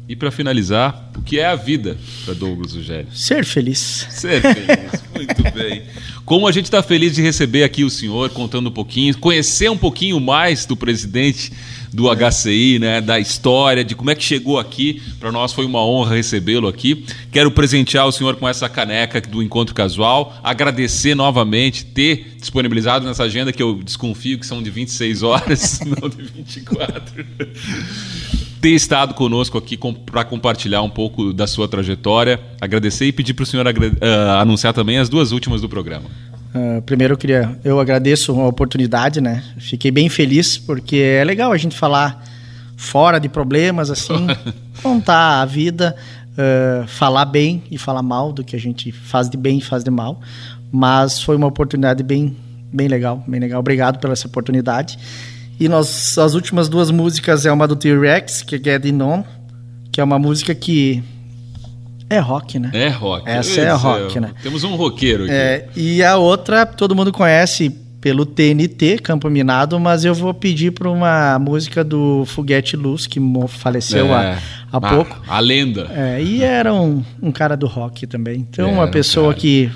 [0.08, 3.08] E para finalizar, o que é a vida para Douglas Ugeri?
[3.12, 4.06] Ser feliz.
[4.08, 5.82] Ser feliz, muito bem.
[6.24, 9.76] Como a gente está feliz de receber aqui o senhor, contando um pouquinho, conhecer um
[9.76, 11.52] pouquinho mais do presidente
[11.92, 15.02] do HCI, né, da história, de como é que chegou aqui.
[15.18, 17.04] Para nós foi uma honra recebê-lo aqui.
[17.32, 23.24] Quero presentear o senhor com essa caneca do Encontro Casual, agradecer novamente ter disponibilizado nessa
[23.24, 27.26] agenda que eu desconfio que são de 26 horas, não de 24
[28.66, 32.40] ter estado conosco aqui com, para compartilhar um pouco da sua trajetória.
[32.60, 36.06] Agradecer e pedir para o senhor uh, anunciar também as duas últimas do programa.
[36.52, 39.44] Uh, primeiro eu queria, eu agradeço a oportunidade, né?
[39.58, 42.24] Fiquei bem feliz porque é legal a gente falar
[42.76, 44.26] fora de problemas assim,
[44.82, 45.94] contar a vida,
[46.32, 49.84] uh, falar bem e falar mal do que a gente faz de bem e faz
[49.84, 50.20] de mal.
[50.72, 52.36] Mas foi uma oportunidade bem,
[52.72, 53.60] bem legal, bem legal.
[53.60, 54.98] Obrigado pela essa oportunidade.
[55.58, 59.24] E nós, as últimas duas músicas é uma do T-Rex, que é Get It On,
[59.90, 61.02] que é uma música que
[62.08, 62.70] é rock, né?
[62.72, 63.28] É rock.
[63.28, 64.32] Essa é rock, né?
[64.42, 65.32] Temos um roqueiro aqui.
[65.32, 70.70] É, e a outra, todo mundo conhece pelo TNT, Campo Minado, mas eu vou pedir
[70.70, 74.38] para uma música do Foguete Luz, que faleceu é, há,
[74.70, 75.20] há pouco.
[75.26, 75.90] A lenda.
[75.90, 78.46] É, e era um, um cara do rock também.
[78.48, 79.70] Então, é, uma pessoa que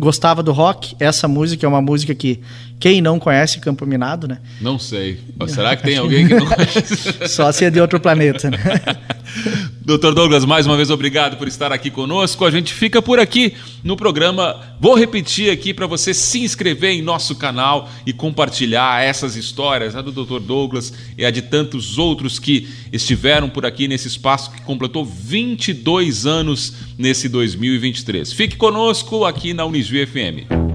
[0.00, 0.96] gostava do rock.
[0.98, 2.40] Essa música é uma música que
[2.80, 4.38] quem não conhece Campo Minado, né?
[4.58, 5.20] Não sei.
[5.46, 7.28] Será que tem alguém que não conhece?
[7.28, 8.58] Só se é de outro planeta, né?
[9.84, 12.44] Doutor Douglas, mais uma vez obrigado por estar aqui conosco.
[12.44, 13.54] A gente fica por aqui
[13.84, 14.58] no programa.
[14.80, 20.00] Vou repetir aqui para você se inscrever em nosso canal e compartilhar essas histórias, a
[20.00, 24.62] do Doutor Douglas e a de tantos outros que estiveram por aqui nesse espaço que
[24.62, 28.32] completou 22 anos nesse 2023.
[28.32, 30.69] Fique conosco aqui na Unisvi FM.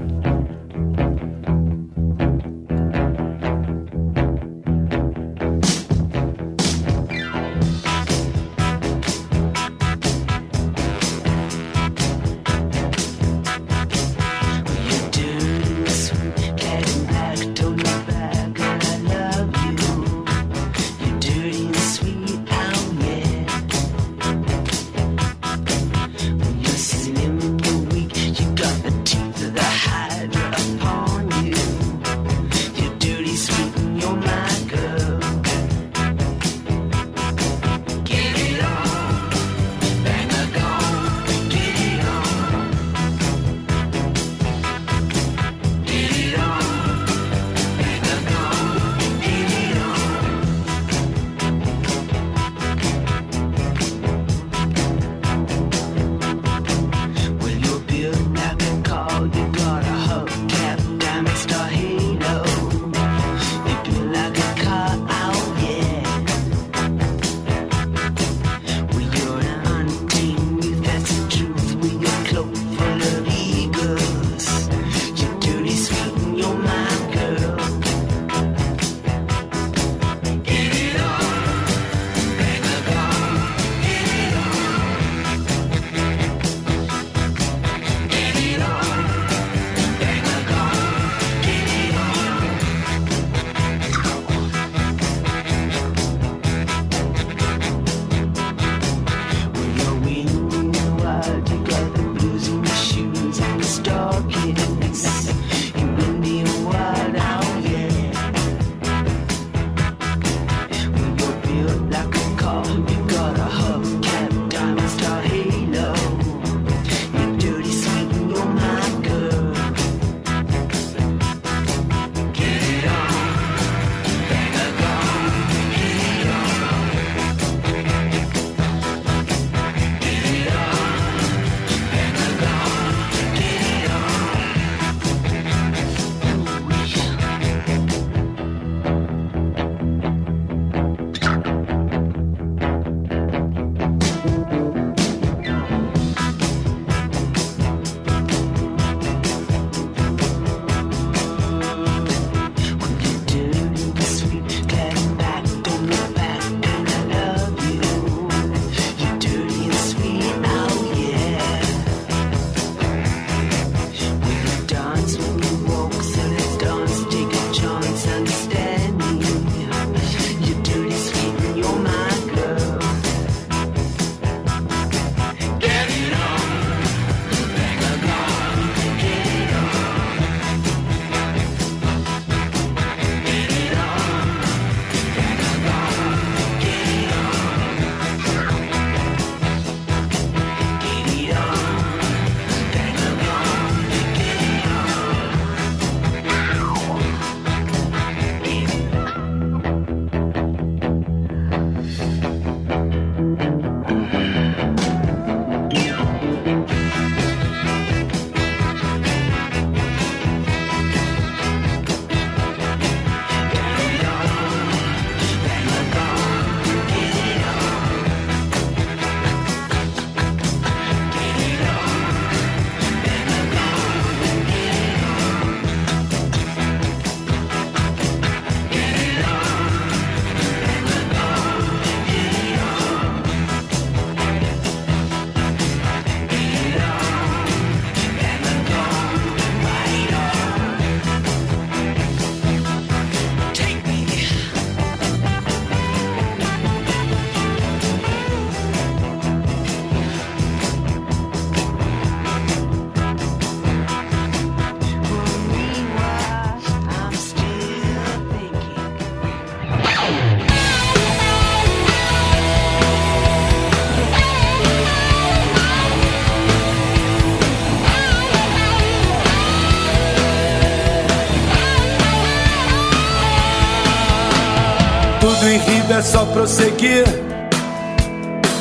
[275.95, 277.05] É só prosseguir,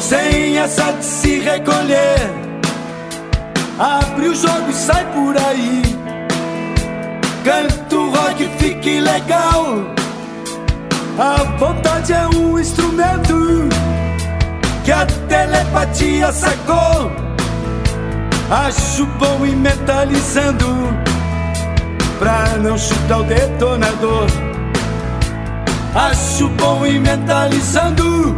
[0.01, 2.31] sem essa de se recolher.
[3.77, 5.83] Abre o jogo e sai por aí.
[7.43, 9.79] Canto rock, fique legal.
[11.19, 13.69] A vontade é um instrumento
[14.85, 17.11] que a telepatia sacou.
[18.49, 20.67] Acho bom ir metalizando
[22.21, 24.44] pra não chutar o detonador.
[25.95, 28.37] Acho bom ir mentalizando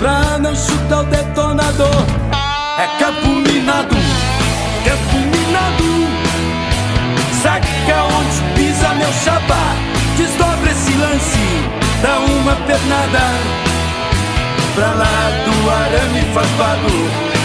[0.00, 2.04] pra não chutar o detonador.
[2.76, 3.94] É campo minado,
[4.84, 5.94] campo minado.
[7.40, 9.62] Saca onde pisa meu chapa,
[10.16, 11.46] desdobra esse lance,
[12.02, 13.20] dá uma pernada
[14.74, 16.94] pra lá do arame farpado.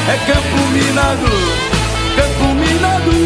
[0.08, 1.30] É campo minado,
[2.16, 3.20] campo minado.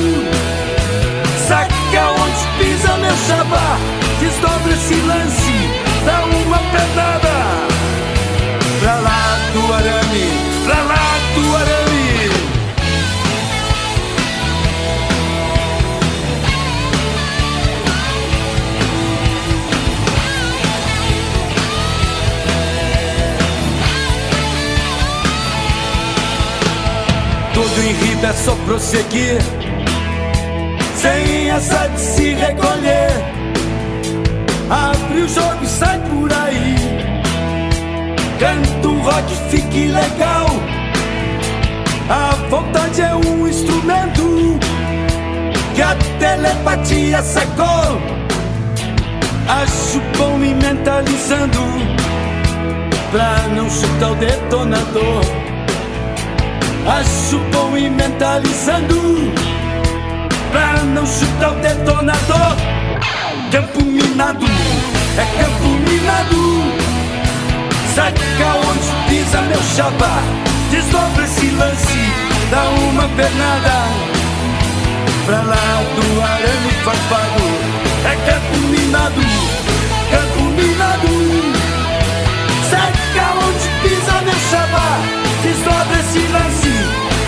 [1.48, 3.78] Saca onde pisa meu chabá,
[4.20, 5.53] desdobra esse lance,
[6.06, 7.36] dá uma pedada.
[8.80, 10.28] Pra lá do arame,
[10.66, 11.84] pra lá do arame.
[27.54, 29.38] Tudo em riba é só prosseguir,
[30.96, 33.33] sem essa de se recolher.
[34.74, 36.76] Abre o jogo e sai por aí.
[38.40, 40.48] Canta um rock, fique legal.
[42.10, 44.58] A vontade é um instrumento
[45.76, 48.02] que a telepatia sacou.
[49.48, 51.60] Acho bom ir mentalizando
[53.12, 55.22] pra não chutar o detonador.
[56.88, 59.32] Acho bom ir mentalizando
[60.52, 62.73] Pra não chutar o detonador
[63.54, 64.48] Campo minado,
[65.16, 66.44] é campo minado.
[67.94, 70.24] Saca onde pisa meu chapa
[70.72, 72.12] Desdobra esse lance,
[72.50, 73.76] dá uma pernada
[75.28, 77.46] Pra lá do arame farpado
[78.06, 79.22] É campo minado,
[80.10, 81.14] campo minado.
[82.72, 84.88] Saca onde pisa meu chapa
[85.44, 86.74] Desdobra esse lance,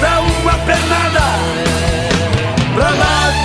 [0.01, 1.26] dá uma pernada
[2.73, 3.15] Pra lá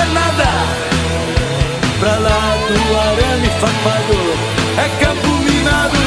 [0.00, 0.48] uma pernada
[1.98, 4.20] Pra lá do arame farpado
[4.78, 6.02] É campo minado,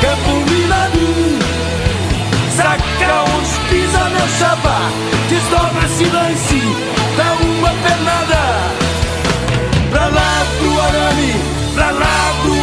[0.00, 1.04] campo minado.
[2.56, 4.80] Saca onde pisa meu chabá
[5.28, 6.60] Desdobra esse lance,
[7.16, 8.42] dá uma pernada.
[9.90, 11.34] Pra lá do arame,
[11.74, 12.53] pra lá do